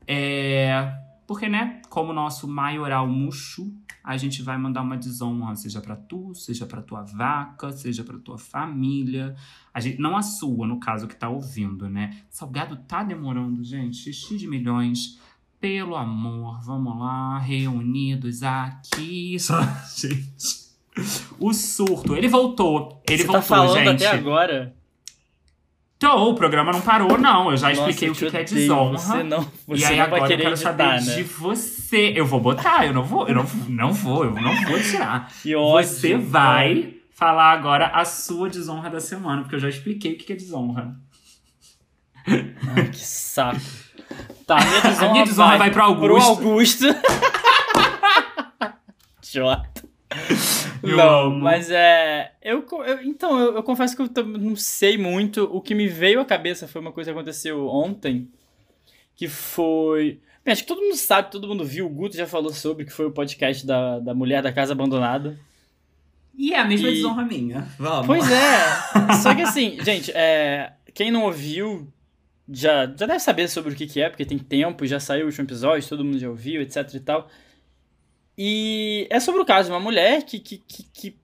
[0.07, 1.01] É.
[1.27, 3.73] Porque, né, como nosso maioral murcho,
[4.05, 8.19] a gente vai mandar uma desonra, seja para tu, seja para tua vaca, seja para
[8.19, 9.35] tua família.
[9.73, 12.15] A gente, não a sua, no caso, que tá ouvindo, né?
[12.29, 13.97] Salgado tá demorando, gente.
[13.97, 15.19] Xixi de milhões.
[15.59, 19.37] Pelo amor, vamos lá, reunidos aqui.
[19.41, 19.63] Só,
[19.97, 20.64] gente.
[21.39, 23.03] O surto, ele voltou.
[23.09, 24.05] Ele Você voltou, tá falando gente.
[24.05, 24.75] até agora?
[25.97, 27.51] Então, o programa não parou, não.
[27.51, 28.99] Eu já expliquei Nossa, o que, que é desonra.
[28.99, 30.99] Você não, você e aí não agora vai eu quero editar, saber né?
[30.99, 32.13] de você.
[32.15, 35.33] Eu vou botar, eu não vou, eu não, não vou, eu não vou tirar.
[35.43, 40.13] Que ódio, Você vai falar agora a sua desonra da semana, porque eu já expliquei
[40.13, 40.95] o que que é desonra.
[42.27, 43.61] Ai, que saco.
[44.47, 46.37] Tá, minha desonra, A minha desonra vai pro Augusto.
[46.37, 46.85] Pro Augusto.
[49.23, 49.71] Idiota.
[50.83, 51.39] Não, amo.
[51.41, 52.33] mas é.
[52.43, 55.45] Eu, eu- então, eu, eu confesso que eu não sei muito.
[55.45, 58.29] O que me veio à cabeça foi uma coisa que aconteceu ontem.
[59.17, 60.21] Que foi.
[60.45, 61.87] Bem, acho que todo mundo sabe, todo mundo viu.
[61.87, 65.39] O Guto já falou sobre, que foi o podcast da, da mulher da casa abandonada.
[66.37, 67.67] E é a mesma E- desonra minha.
[67.79, 68.07] Vamos.
[68.07, 69.15] Pois é.
[69.23, 71.89] Só que assim, gente, é, quem não ouviu
[72.51, 75.29] já, já deve saber sobre o que, que é, porque tem tempo, já saiu o
[75.29, 77.31] último episódio, todo mundo já ouviu, etc e tal.
[78.37, 80.39] E é sobre o caso de uma mulher que.
[80.39, 81.17] que, que, que-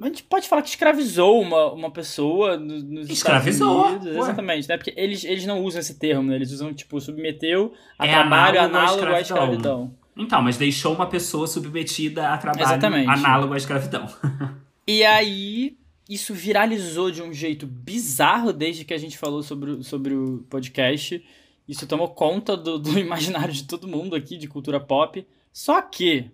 [0.00, 4.16] a gente pode falar que escravizou uma, uma pessoa no- nos Escravizou, Estados Unidos.
[4.16, 4.22] ué.
[4.24, 4.76] Exatamente, né?
[4.76, 6.34] Porque eles, eles não usam esse termo, né?
[6.34, 9.52] Eles usam, tipo, submeteu a É trabalho análogo à análogo à escravidão.
[9.54, 9.94] escravidão.
[10.16, 13.08] Então, mas deixou uma pessoa submetida a trabalho Exatamente.
[13.08, 14.06] análogo à escravidão.
[14.84, 15.76] E aí,
[16.10, 20.44] isso viralizou de um jeito bizarro desde que a gente falou sobre, o- sobre o
[20.50, 21.24] podcast.
[21.68, 25.24] Isso tomou conta do, do imaginário de todo mundo aqui, de cultura pop.
[25.52, 26.30] Só que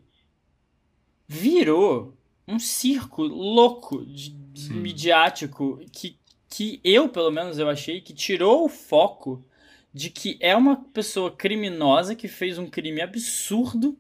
[1.27, 2.17] virou
[2.47, 8.65] um circo louco, de, de midiático, que, que eu, pelo menos, eu achei que tirou
[8.65, 9.45] o foco
[9.93, 13.99] de que é uma pessoa criminosa que fez um crime absurdo,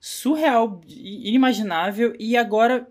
[0.00, 2.86] surreal, inimaginável, e agora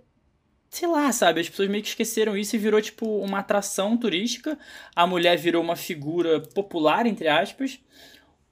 [0.69, 1.41] sei lá, sabe?
[1.41, 4.57] As pessoas meio que esqueceram isso e virou, tipo, uma atração turística.
[4.95, 7.79] A mulher virou uma figura popular, entre aspas.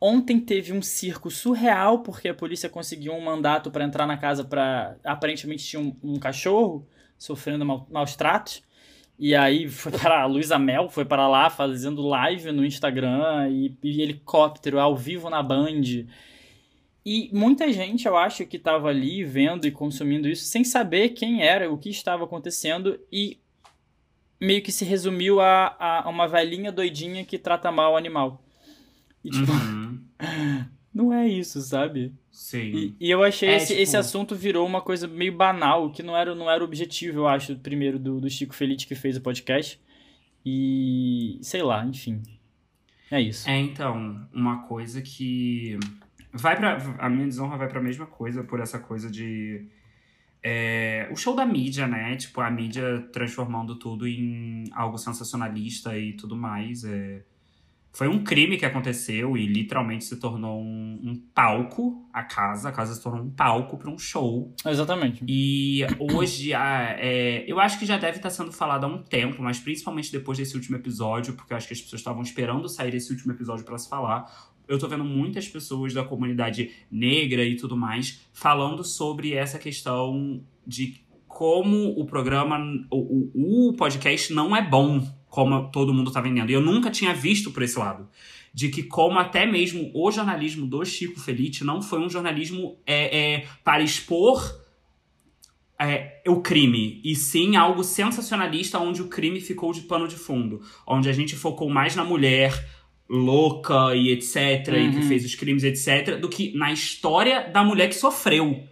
[0.08, 4.44] Ontem teve um circo surreal, porque a polícia conseguiu um mandato pra entrar na casa
[4.44, 4.96] pra...
[5.04, 6.88] Aparentemente tinha um, um cachorro
[7.18, 8.62] sofrendo mal- maus tratos.
[9.18, 13.76] E aí foi para a Luísa Mel, foi para lá fazendo live no Instagram e,
[13.82, 16.06] e helicóptero ao vivo na Band.
[17.04, 21.42] E muita gente, eu acho, que estava ali vendo e consumindo isso sem saber quem
[21.42, 23.40] era, o que estava acontecendo e
[24.40, 28.45] meio que se resumiu a, a uma velhinha doidinha que trata mal o animal.
[29.26, 30.00] E tipo, Uhum.
[30.94, 32.14] não é isso, sabe?
[32.32, 32.72] Sim.
[33.00, 36.04] E, e eu achei É, esse, tipo- esse assunto virou uma coisa meio banal, que
[36.04, 39.18] não era, não era o objetivo, eu acho, primeiro do, do Chico Felite que fez
[39.18, 39.80] o podcast.
[40.46, 42.22] E sei lá, enfim.
[43.10, 43.50] É isso.
[43.50, 45.78] É, então, uma coisa que.
[46.32, 46.78] Vai pra.
[47.00, 49.66] A minha desonra vai pra mesma coisa, por essa coisa de.
[50.44, 52.16] é, o show da mídia, né?
[52.16, 56.84] Tipo, a mídia transformando tudo em algo sensacionalista e tudo mais.
[56.84, 57.24] É...
[57.96, 62.68] Foi um crime que aconteceu e literalmente se tornou um, um palco, a casa.
[62.68, 64.54] A casa se tornou um palco pra um show.
[64.66, 65.24] Exatamente.
[65.26, 69.42] E hoje, ah, é, eu acho que já deve estar sendo falado há um tempo,
[69.42, 72.94] mas principalmente depois desse último episódio, porque eu acho que as pessoas estavam esperando sair
[72.94, 74.30] esse último episódio para se falar.
[74.68, 80.44] Eu tô vendo muitas pessoas da comunidade negra e tudo mais falando sobre essa questão
[80.68, 82.58] de como o programa,
[82.92, 85.02] o, o, o podcast não é bom,
[85.36, 86.50] como todo mundo tá vendendo.
[86.50, 88.08] E eu nunca tinha visto por esse lado
[88.54, 93.18] de que como até mesmo o jornalismo do Chico Felite não foi um jornalismo é,
[93.20, 94.42] é, para expor
[95.78, 100.62] é, o crime, e sim algo sensacionalista onde o crime ficou de pano de fundo,
[100.88, 102.54] onde a gente focou mais na mulher
[103.10, 105.02] louca e etc, e que Uhum.
[105.10, 108.64] fez os crimes etc, do que na história da mulher que sofreu.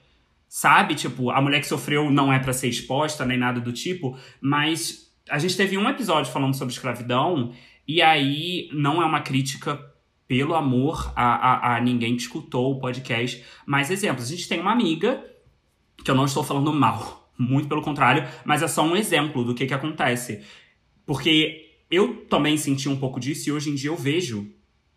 [0.48, 0.96] Sabe?
[0.96, 5.03] Tipo, a mulher que sofreu não é pra ser exposta nem nada do tipo, mas
[5.30, 7.54] a gente teve um episódio falando sobre escravidão,
[7.88, 9.80] e aí não é uma crítica
[10.28, 14.26] pelo amor a, a, a ninguém que escutou o podcast, mas exemplos.
[14.26, 15.24] A gente tem uma amiga,
[16.04, 19.54] que eu não estou falando mal, muito pelo contrário, mas é só um exemplo do
[19.54, 20.44] que, que acontece.
[21.06, 24.52] Porque eu também senti um pouco disso e hoje em dia eu vejo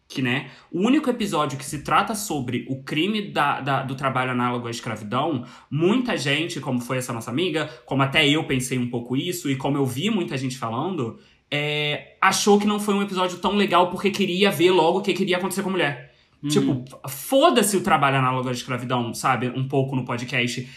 [0.08, 4.30] que, né, o único episódio que se trata sobre o crime da, da- do trabalho
[4.30, 8.88] análogo à escravidão, muita gente, como foi essa nossa amiga, como até eu pensei um
[8.88, 11.18] pouco isso, e como eu vi muita gente falando,
[11.50, 15.12] é, achou que não foi um episódio tão legal porque queria ver logo o que
[15.12, 16.14] queria acontecer com a mulher.
[16.42, 16.48] Uhum.
[16.48, 19.48] Tipo, foda-se o trabalho análogo à escravidão, sabe?
[19.48, 20.68] Um pouco no podcast.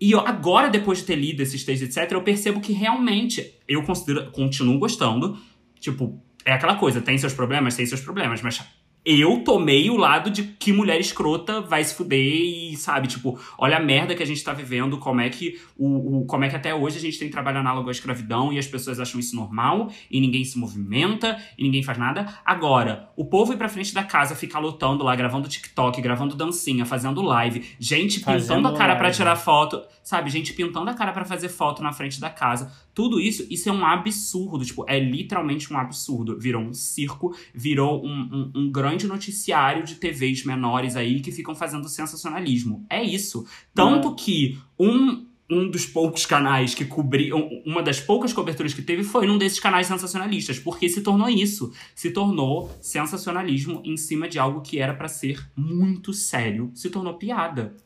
[0.00, 3.82] E eu, agora, depois de ter lido esses textos, etc., eu percebo que realmente eu
[3.82, 5.36] considero, continuo gostando.
[5.80, 8.62] Tipo, é aquela coisa, tem seus problemas, tem seus problemas, mas
[9.08, 13.78] eu tomei o lado de que mulher escrota vai se fuder e, sabe, tipo, olha
[13.78, 16.56] a merda que a gente tá vivendo, como é que o, o, como é que
[16.56, 19.90] até hoje a gente tem trabalho análogo à escravidão e as pessoas acham isso normal
[20.10, 22.26] e ninguém se movimenta e ninguém faz nada.
[22.44, 26.84] Agora, o povo ir pra frente da casa ficar lutando lá, gravando TikTok, gravando dancinha,
[26.84, 31.12] fazendo live, gente pintando fazendo a cara para tirar foto, sabe, gente pintando a cara
[31.12, 32.70] para fazer foto na frente da casa.
[32.98, 36.36] Tudo isso, isso é um absurdo, tipo, é literalmente um absurdo.
[36.36, 41.54] Virou um circo, virou um, um, um grande noticiário de TVs menores aí que ficam
[41.54, 42.84] fazendo sensacionalismo.
[42.90, 43.46] É isso.
[43.72, 44.14] Tanto é.
[44.16, 49.28] que um, um dos poucos canais que cobriu, uma das poucas coberturas que teve foi
[49.28, 54.60] num desses canais sensacionalistas, porque se tornou isso, se tornou sensacionalismo em cima de algo
[54.60, 57.76] que era para ser muito sério, se tornou piada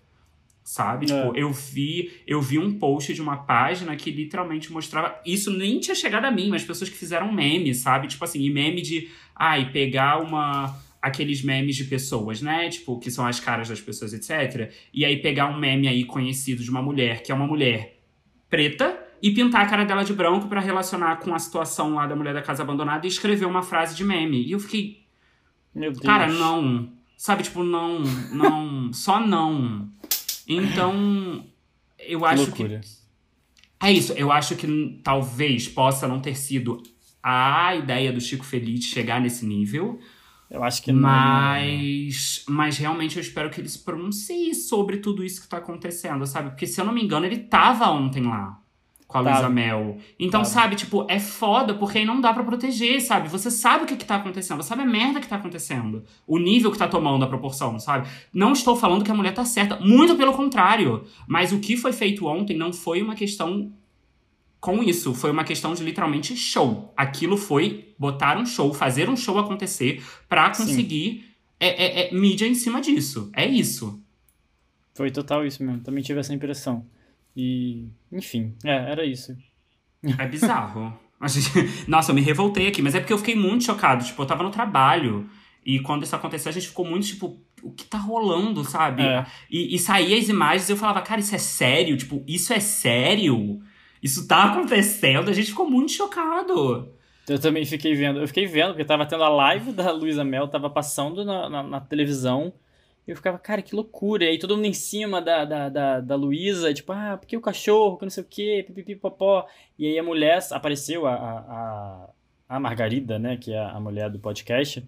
[0.72, 1.04] sabe?
[1.04, 1.22] Tipo, é.
[1.24, 5.78] Tipo, eu vi, eu vi um post de uma página que literalmente mostrava, isso nem
[5.78, 8.08] tinha chegado a mim, mas pessoas que fizeram meme, sabe?
[8.08, 12.70] Tipo assim, e meme de, ai, pegar uma aqueles memes de pessoas, né?
[12.70, 14.72] Tipo, que são as caras das pessoas, etc.
[14.94, 18.00] E aí pegar um meme aí conhecido de uma mulher, que é uma mulher
[18.48, 22.16] preta, e pintar a cara dela de branco para relacionar com a situação lá da
[22.16, 24.42] mulher da casa abandonada e escrever uma frase de meme.
[24.42, 25.02] E eu fiquei.
[25.74, 26.02] Meu Deus.
[26.02, 26.88] Cara, não.
[27.16, 28.00] Sabe, tipo, não,
[28.32, 29.88] não, só não.
[30.48, 31.44] Então,
[31.98, 32.80] eu que acho loucura.
[32.80, 33.02] que.
[33.86, 36.82] É isso, eu acho que talvez possa não ter sido
[37.22, 39.98] a ideia do Chico Feliz chegar nesse nível.
[40.48, 41.00] Eu acho que não.
[41.00, 46.26] Mas, mas realmente eu espero que ele se pronuncie sobre tudo isso que tá acontecendo,
[46.26, 46.50] sabe?
[46.50, 48.61] Porque se eu não me engano, ele tava ontem lá
[49.12, 49.98] com a Luísa Mel.
[50.18, 53.28] Então, sabe, tipo, é foda porque aí não dá para proteger, sabe?
[53.28, 56.02] Você sabe o que, que tá acontecendo, você sabe a merda que tá acontecendo.
[56.26, 58.08] O nível que tá tomando a proporção, sabe?
[58.32, 61.04] Não estou falando que a mulher tá certa, muito pelo contrário.
[61.28, 63.70] Mas o que foi feito ontem não foi uma questão
[64.58, 66.92] com isso, foi uma questão de literalmente show.
[66.96, 71.24] Aquilo foi botar um show, fazer um show acontecer para conseguir
[71.60, 73.30] é, é, é, mídia em cima disso.
[73.34, 74.00] É isso.
[74.94, 75.80] Foi total isso mesmo.
[75.80, 76.86] Também tive essa impressão.
[77.36, 79.36] E, enfim, é, era isso.
[80.18, 80.98] É bizarro.
[81.26, 81.50] Gente...
[81.88, 84.04] Nossa, eu me revoltei aqui, mas é porque eu fiquei muito chocado.
[84.04, 85.28] Tipo, eu tava no trabalho.
[85.64, 89.02] E quando isso aconteceu, a gente ficou muito, tipo, o que tá rolando, sabe?
[89.02, 89.24] É.
[89.48, 91.96] E, e saía as imagens e eu falava, cara, isso é sério?
[91.96, 93.60] Tipo, isso é sério?
[94.02, 95.30] Isso tá acontecendo?
[95.30, 96.92] A gente ficou muito chocado.
[97.28, 98.20] Eu também fiquei vendo.
[98.20, 101.62] Eu fiquei vendo, porque tava tendo a live da Luísa Mel, tava passando na, na,
[101.62, 102.52] na televisão.
[103.06, 104.24] Eu ficava, cara, que loucura.
[104.24, 107.40] E aí todo mundo em cima da, da, da, da Luísa, tipo, ah, porque o
[107.40, 109.46] cachorro, que não sei o quê, pipipi, popó.
[109.78, 112.10] E aí a mulher, apareceu a, a,
[112.48, 114.86] a Margarida, né, que é a mulher do podcast,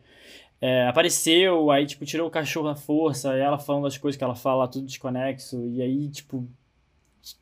[0.61, 4.25] é, apareceu, aí, tipo, tirou o cachorro da força, e ela falando as coisas que
[4.25, 6.49] ela fala, tudo desconexo, e aí, tipo...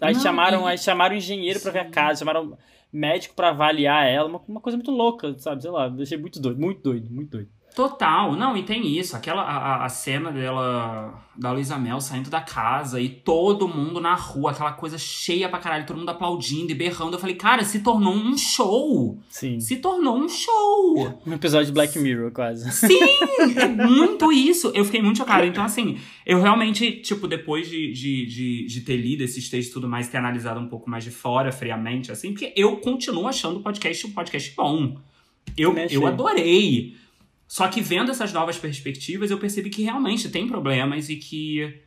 [0.00, 2.56] Aí não, chamaram, aí chamaram engenheiro para ver a casa, chamaram
[2.92, 5.60] médico para avaliar ela, uma, uma coisa muito louca, sabe?
[5.60, 7.50] Sei lá, deixei muito doido, muito doido, muito doido.
[7.74, 12.42] Total, não, e tem isso, aquela a, a cena dela, da Luísa Mel saindo da
[12.42, 16.74] casa e todo mundo na rua, aquela coisa cheia pra caralho, todo mundo aplaudindo e
[16.74, 17.16] berrando.
[17.16, 19.18] Eu falei, cara, se tornou um show.
[19.30, 19.58] Sim.
[19.58, 21.22] Se tornou um show.
[21.26, 22.70] Um episódio de Black Mirror, quase.
[22.72, 22.98] Sim,
[23.56, 24.70] é muito isso.
[24.74, 25.46] Eu fiquei muito chocada.
[25.46, 29.72] Então, assim, eu realmente, tipo, depois de, de, de, de ter lido esses textos e
[29.72, 33.58] tudo mais, ter analisado um pouco mais de fora, friamente, assim, porque eu continuo achando
[33.58, 34.96] o podcast um podcast bom.
[35.56, 36.96] Eu, eu adorei.
[37.52, 41.82] Só que vendo essas novas perspectivas, eu percebi que realmente tem problemas e que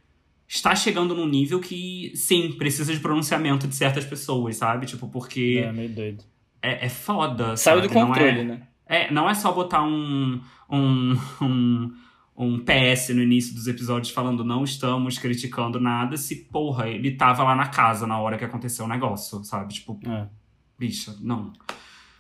[0.47, 4.85] está chegando num nível que, sim, precisa de pronunciamento de certas pessoas, sabe?
[4.85, 5.63] Tipo, porque.
[5.65, 6.23] É, meio doido.
[6.61, 7.57] É, é foda.
[7.57, 8.67] Saiu do controle, é, né?
[8.85, 10.39] É, não é só botar um,
[10.69, 11.93] um, um,
[12.37, 17.43] um PS no início dos episódios falando não estamos criticando nada, se, porra, ele tava
[17.43, 19.73] lá na casa na hora que aconteceu o negócio, sabe?
[19.73, 20.27] Tipo, é.
[20.77, 21.53] bicha, não.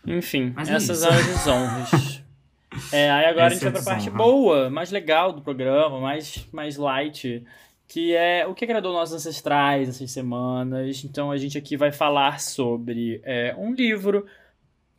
[0.03, 2.21] Enfim, Mas é essas é as honras.
[2.91, 6.47] É, aí agora Essa a gente vai pra parte boa, mais legal do programa, mais,
[6.51, 7.43] mais light,
[7.87, 11.03] que é o que agradou nossos ancestrais essas semanas.
[11.03, 14.25] Então a gente aqui vai falar sobre é, um livro,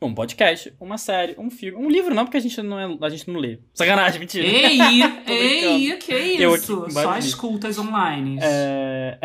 [0.01, 1.77] um podcast, uma série, um filme.
[1.77, 3.59] Um livro não, porque a gente não, é, a gente não lê.
[3.73, 4.45] Sacanagem, mentira.
[4.45, 4.79] Ei,
[5.27, 6.83] ei, que isso?
[6.83, 8.39] Aqui, Só escutas online.
[8.41, 9.19] É...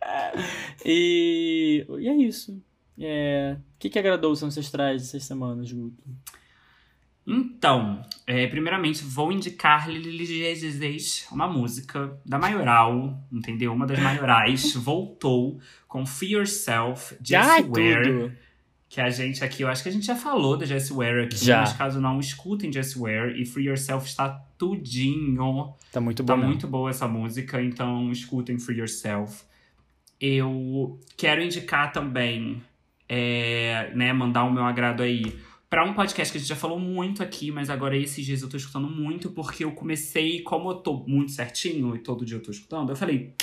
[0.84, 1.86] e...
[1.98, 2.60] e é isso.
[2.98, 3.56] É...
[3.58, 6.02] O que, que agradou os ancestrais essas semanas, Guto?
[7.32, 13.72] Então, é, primeiramente, vou indicar-lhes uma música da Maioral, entendeu?
[13.72, 18.02] Uma das maiorais voltou com Free Yourself, Swear.
[18.02, 18.32] Tudo.
[18.88, 21.36] que a gente aqui, eu acho que a gente já falou da Jessie Ware aqui,
[21.36, 21.60] Já.
[21.60, 24.28] mas caso não, escutem Jessie Ware e Free Yourself está
[24.58, 25.72] tudinho.
[25.92, 29.44] Tá muito bom Tá muito boa essa música, então escutem Free Yourself.
[30.20, 32.60] Eu quero indicar também,
[33.08, 35.22] é, né, mandar o meu agrado aí
[35.70, 38.48] pra um podcast que a gente já falou muito aqui, mas agora esses dias eu
[38.48, 42.42] tô escutando muito, porque eu comecei, como eu tô muito certinho e todo dia eu
[42.42, 43.34] tô escutando, eu falei,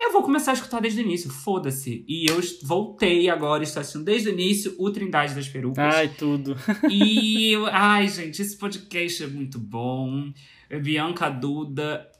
[0.00, 2.04] eu vou começar a escutar desde o início, foda-se.
[2.08, 5.94] E eu voltei agora, estou assistindo desde o início o Trindade das Perucas.
[5.94, 6.56] Ai, tudo.
[6.90, 10.32] E, eu- ai, gente, esse podcast é muito bom.
[10.82, 12.10] Bianca Duda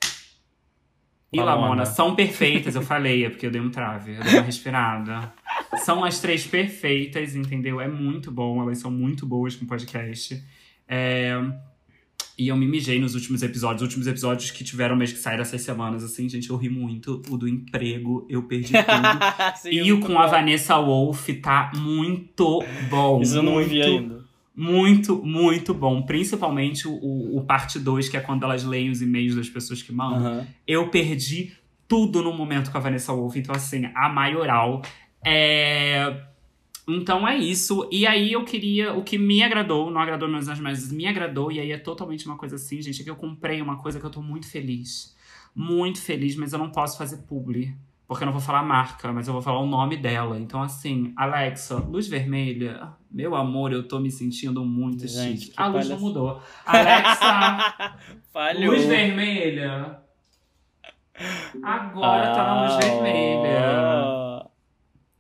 [1.33, 1.61] e Lamona.
[1.63, 5.33] Lamona são perfeitas, eu falei, é porque eu dei um trave, eu dei uma respirada.
[5.79, 7.81] São as três perfeitas, entendeu?
[7.81, 10.43] É muito bom, elas são muito boas com podcast.
[10.89, 11.41] É,
[12.37, 15.39] E eu me mijei nos últimos episódios, os últimos episódios que tiveram mesmo que sair
[15.41, 17.23] essas semanas, assim, gente, eu ri muito.
[17.29, 19.57] O do emprego, eu perdi tudo.
[19.61, 20.31] Sim, e o com a bom.
[20.31, 23.21] Vanessa Wolff tá muito bom.
[23.21, 24.25] Isso eu não muito, vi ainda.
[24.57, 26.03] muito, muito bom.
[26.03, 29.93] Principalmente o, o parte 2, que é quando elas leem os e-mails das pessoas que
[29.93, 30.19] mandam.
[30.27, 30.47] Aham.
[30.67, 31.53] Eu perdi
[31.87, 33.39] tudo no momento com a Vanessa Wolff.
[33.39, 34.81] Então, assim, a maioral.
[35.25, 36.23] É...
[36.89, 37.89] Então é isso.
[37.93, 38.95] E aí eu queria.
[38.95, 41.53] O que me agradou, não agradou meus anjos, mas me agradou.
[41.53, 43.01] E aí é totalmente uma coisa assim, gente.
[43.01, 45.17] É que eu comprei uma coisa que eu tô muito feliz.
[45.55, 47.77] Muito feliz, mas eu não posso fazer publi.
[48.11, 50.37] Porque eu não vou falar a marca, mas eu vou falar o nome dela.
[50.37, 52.93] Então, assim, Alexa, luz vermelha.
[53.09, 55.55] Meu amor, eu tô me sentindo muito Gente, chique.
[55.55, 56.43] que A luz não mudou.
[56.67, 57.95] Alexa,
[58.67, 60.01] luz vermelha.
[61.63, 64.20] Agora tá na luz vermelha.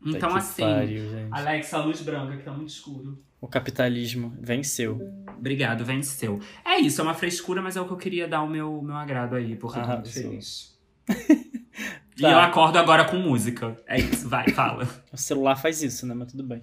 [0.03, 1.29] Ah, Então, assim, pariu, gente.
[1.31, 3.23] Alexa, luz branca, que tá muito escuro.
[3.41, 5.01] O capitalismo venceu.
[5.39, 6.41] Obrigado, venceu.
[6.65, 8.97] É isso, é uma frescura, mas é o que eu queria dar o meu, meu
[8.97, 10.23] agrado aí, porque eu tô muito Arrasou.
[10.23, 10.79] feliz.
[12.19, 12.31] e Tá.
[12.33, 13.77] eu acordo agora com música.
[13.87, 14.87] É isso, vai, fala.
[15.13, 16.15] O celular faz isso, né?
[16.15, 16.61] Mas tudo bem.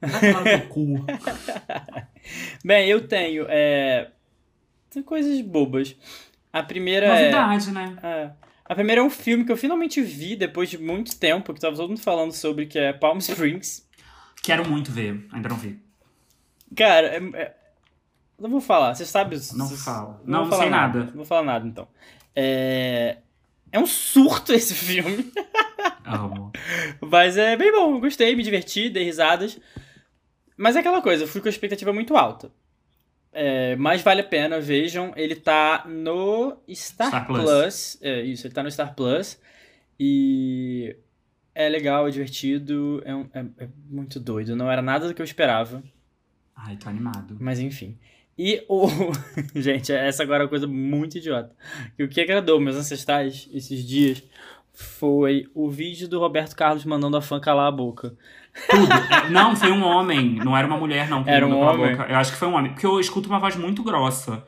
[0.00, 1.04] Vai cu.
[2.64, 3.46] Bem, eu tenho.
[3.48, 4.10] É...
[4.90, 5.96] Tem coisas bobas.
[6.52, 7.20] A primeira é.
[7.32, 7.96] Novidade, né?
[8.02, 8.30] É.
[8.72, 11.76] A primeira é um filme que eu finalmente vi depois de muito tempo, que tava
[11.76, 13.86] todo mundo falando sobre, que é Palm Springs.
[14.42, 15.78] Quero muito ver, ainda não vi.
[16.74, 17.54] Cara, é, é-
[18.40, 19.36] não vou falar, você sabe.
[19.52, 20.98] Não cês- vou Não, não falar sei nada.
[21.04, 21.86] Não vou falar nada, então.
[22.34, 23.18] É.
[23.70, 25.30] É um surto esse filme.
[26.06, 26.50] Amo.
[26.98, 29.60] Mas é bem bom, gostei, me diverti, dei risadas.
[30.56, 32.50] Mas é aquela coisa, eu fui com a expectativa muito alta.
[33.32, 35.12] É, mas vale a pena, vejam.
[35.16, 37.42] Ele tá no Star, Star Plus.
[37.44, 37.98] Plus.
[38.02, 39.40] É, isso, ele tá no Star Plus.
[39.98, 40.96] E
[41.54, 44.56] é legal, é divertido, é, um- é- é muito doido.
[44.56, 45.82] Não era nada do que eu esperava,
[46.56, 47.36] Ai, tô animado.
[47.40, 47.96] mas enfim.
[48.36, 48.86] E o.
[49.54, 51.54] Gente, essa agora é uma coisa muito idiota.
[51.98, 54.22] E o que agradou meus ancestrais esses dias
[54.72, 58.16] foi o vídeo do Roberto Carlos mandando a fã calar a boca.
[58.68, 58.92] Tudo.
[58.92, 60.36] É, não, foi um homem.
[60.36, 61.24] Não era uma mulher, não.
[61.26, 61.92] Era um homem?
[61.92, 62.72] Eu acho que foi um homem.
[62.72, 64.44] Porque eu escuto uma voz muito grossa.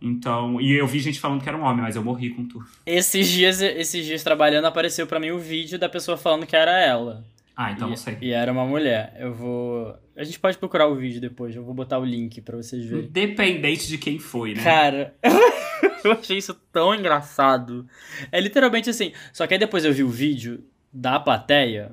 [0.00, 0.60] Então.
[0.60, 2.66] E eu vi gente falando que era um homem, mas eu morri com tudo.
[2.84, 6.78] Esses dias, esses dias trabalhando, apareceu pra mim o vídeo da pessoa falando que era
[6.80, 7.24] ela.
[7.56, 8.16] Ah, então e, não sei.
[8.20, 9.14] E era uma mulher.
[9.18, 9.94] Eu vou.
[10.16, 13.04] A gente pode procurar o vídeo depois, eu vou botar o link pra vocês verem.
[13.06, 14.62] Independente de quem foi, né?
[14.62, 15.14] Cara,
[16.04, 17.86] eu achei isso tão engraçado.
[18.30, 19.12] É literalmente assim.
[19.32, 21.92] Só que aí depois eu vi o vídeo da plateia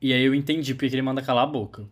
[0.00, 1.84] e aí eu entendi porque que ele manda calar a boca.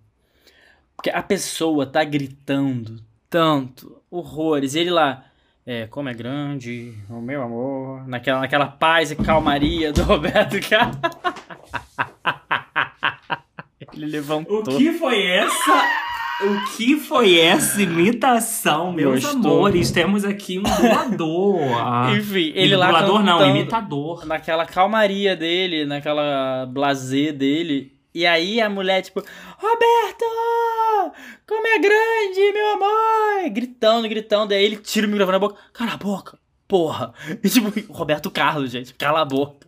[0.97, 5.25] Porque a pessoa tá gritando tanto, horrores, e ele lá.
[5.69, 10.97] É, como é grande, o meu amor, naquela, naquela paz e calmaria do Roberto Carlos.
[13.93, 14.61] Ele levantou.
[14.61, 15.85] O que foi essa?
[16.43, 19.57] O que foi essa imitação, meus Gostou?
[19.57, 19.91] amores?
[19.91, 21.61] Temos aqui um dublador.
[21.79, 24.27] Ah, Enfim, ele lá Dublador não, imitador.
[24.27, 27.93] naquela calmaria dele, naquela blazer dele.
[28.17, 29.23] E aí a mulher, tipo,
[29.59, 30.25] Roberto!
[31.47, 33.51] Como é grande, meu amor!
[33.51, 34.55] Gritando, gritando.
[34.55, 35.61] Aí ele tira o microfone da boca.
[35.75, 36.39] Cala a boca!
[36.67, 37.13] Porra!
[37.45, 39.67] E tipo, Roberto Carlos, gente, cala a boca.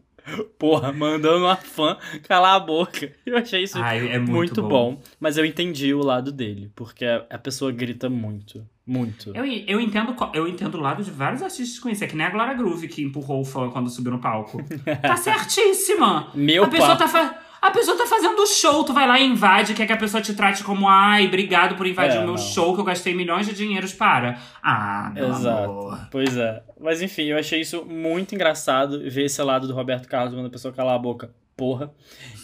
[0.59, 3.13] Porra, mandando uma fã calar a boca.
[3.27, 4.99] Eu achei isso Ai, é muito, muito, bom.
[5.21, 8.67] Mas eu entendi o lado dele, porque a pessoa grita muito.
[8.87, 9.31] Muito.
[9.35, 12.09] Eu, eu, entendo, eu entendo o lado de vários artistas conhecidos.
[12.09, 14.59] É que nem a Glória Groove que empurrou o fã quando subiu no palco.
[15.03, 16.31] Tá certíssima!
[16.35, 17.01] Meu a pessoa papo.
[17.01, 19.97] tá fa- A pessoa tá fazendo show, tu vai lá e invade, quer que a
[19.97, 22.39] pessoa te trate como ai, obrigado por invadir É, o meu não.
[22.39, 24.39] show que eu gastei milhões de dinheiros para.
[24.63, 25.65] Ah, meu Exato.
[25.71, 26.09] amor.
[26.11, 26.63] Pois é.
[26.81, 30.51] Mas enfim, eu achei isso muito engraçado ver esse lado do Roberto Carlos quando a
[30.51, 31.35] pessoa calar a boca.
[31.57, 31.93] Porra.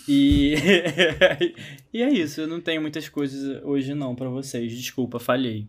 [0.08, 0.54] E.
[1.94, 2.40] e é isso.
[2.40, 4.72] Eu não tenho muitas coisas hoje não pra vocês.
[4.76, 5.68] Desculpa, falhei.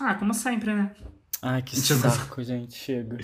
[0.00, 0.90] Ah, como sempre, né?
[1.42, 2.74] Ai, que Deixa eu- saco, gente.
[2.74, 3.18] Chega.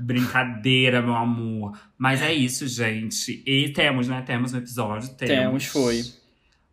[0.00, 1.78] Brincadeira, meu amor.
[1.98, 3.42] Mas é isso, gente.
[3.46, 4.22] E temos, né?
[4.22, 5.08] Temos um episódio.
[5.14, 6.04] Temos, Temos, foi.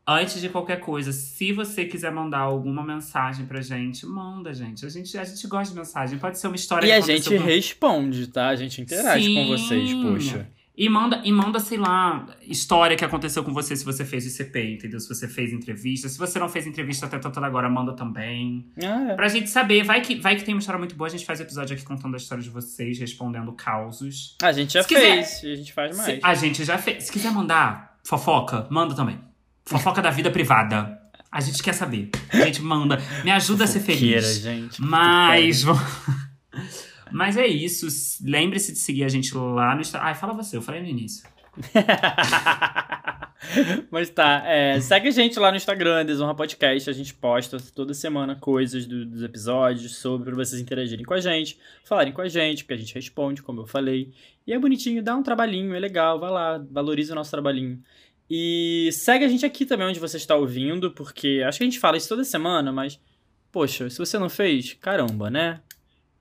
[0.09, 4.85] Antes de qualquer coisa, se você quiser mandar alguma mensagem pra gente, manda, gente.
[4.85, 6.17] A gente, a gente gosta de mensagem.
[6.17, 8.47] Pode ser uma história E a gente com- responde, tá?
[8.47, 10.03] A gente interage com vocês, Sim.
[10.03, 10.47] poxa.
[10.77, 14.75] E manda, e manda, sei lá, história que aconteceu com você se você fez ICP,
[14.75, 14.99] entendeu?
[14.99, 16.07] Se você fez entrevista.
[16.07, 18.67] Se você não fez entrevista até tanto agora, manda também.
[18.83, 19.15] Ah, é.
[19.15, 21.39] Pra gente saber, vai que, vai que tem uma história muito boa, a gente faz
[21.39, 24.35] episódio aqui contando a história de vocês, respondendo causos.
[24.39, 26.19] A gente já Se fez, a gente faz Se- mais.
[26.23, 27.05] a gente já fez.
[27.05, 29.19] Se quiser mandar fofoca, manda também.
[29.65, 30.95] Fofoca da vida privada.
[31.31, 32.11] A gente quer saber.
[32.31, 33.01] A gente manda.
[33.23, 34.41] Me ajuda a ser feliz.
[34.41, 34.79] gente.
[34.79, 35.65] Mas.
[37.11, 37.87] Mas é isso.
[38.23, 40.07] Lembre-se de seguir a gente lá no Instagram.
[40.07, 41.27] Ai, fala você, eu falei no início.
[43.91, 46.89] Mas tá, é, segue a gente lá no Instagram, Desonra Podcast.
[46.89, 51.19] A gente posta toda semana coisas do- dos episódios sobre pra vocês interagirem com a
[51.19, 54.11] gente, falarem com a gente, porque a gente responde, como eu falei.
[54.45, 57.81] E é bonitinho, dá um trabalhinho, é legal, vai lá, valoriza o nosso trabalhinho.
[58.29, 61.79] E segue a gente aqui também onde você está ouvindo, porque acho que a gente
[61.79, 62.99] fala isso toda semana, mas,
[63.51, 65.61] poxa, se você não fez, caramba, né?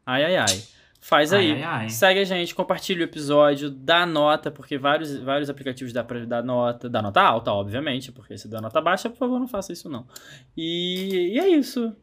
[0.05, 0.63] Ai, ai, ai.
[1.07, 1.53] Faz aí.
[1.53, 1.89] Ai, ai, ai.
[1.89, 6.43] Segue a gente, compartilha o episódio, dá nota, porque vários, vários aplicativos dá pra dar
[6.43, 6.89] nota.
[6.89, 10.05] Dá nota alta, obviamente, porque se dá nota baixa, por favor, não faça isso não.
[10.57, 11.95] E, e é isso.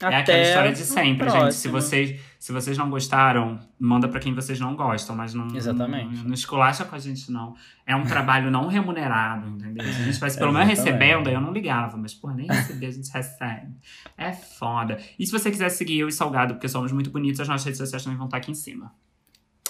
[0.00, 1.54] É Até aquela história de sempre, gente.
[1.54, 6.18] Se vocês, se vocês não gostaram, manda pra quem vocês não gostam, mas não, Exatamente.
[6.18, 7.56] não, não esculacha com a gente, não.
[7.84, 9.82] É um trabalho não remunerado, entendeu?
[9.84, 12.86] Se a gente tivesse pelo menos recebendo, aí eu não ligava, mas, pô, nem receber
[12.86, 13.74] a gente recebe.
[14.16, 14.98] É foda.
[15.18, 17.78] E se você quiser seguir eu e Salgado, porque somos muito bonitos, as nossas redes
[17.78, 18.92] sociais também vão estar aqui em cima.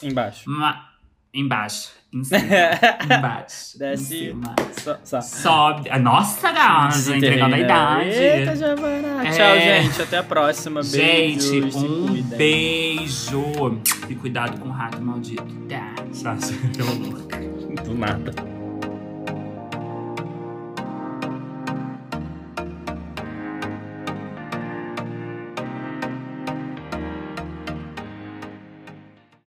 [0.02, 0.48] Embaixo.
[0.50, 0.88] Ma-
[1.32, 1.90] Embaixo.
[2.12, 2.40] Em cima.
[3.04, 3.78] Embaixo.
[3.78, 4.14] Desce.
[4.14, 4.56] Em cima.
[4.72, 5.20] Só, só.
[5.20, 5.90] Sobe.
[5.90, 8.10] Ah, Nossa, gata, entregando a idade.
[8.10, 9.26] Eita, Javara.
[9.26, 9.30] É.
[9.30, 10.02] Tchau, gente.
[10.02, 10.82] Até a próxima.
[10.82, 13.80] Gente, Beijos, se um beijo.
[14.08, 15.44] E cuidado com o rato maldito.
[15.68, 15.94] Tá.
[16.12, 17.28] Sasha, pelo louco.
[17.84, 18.57] Do nada.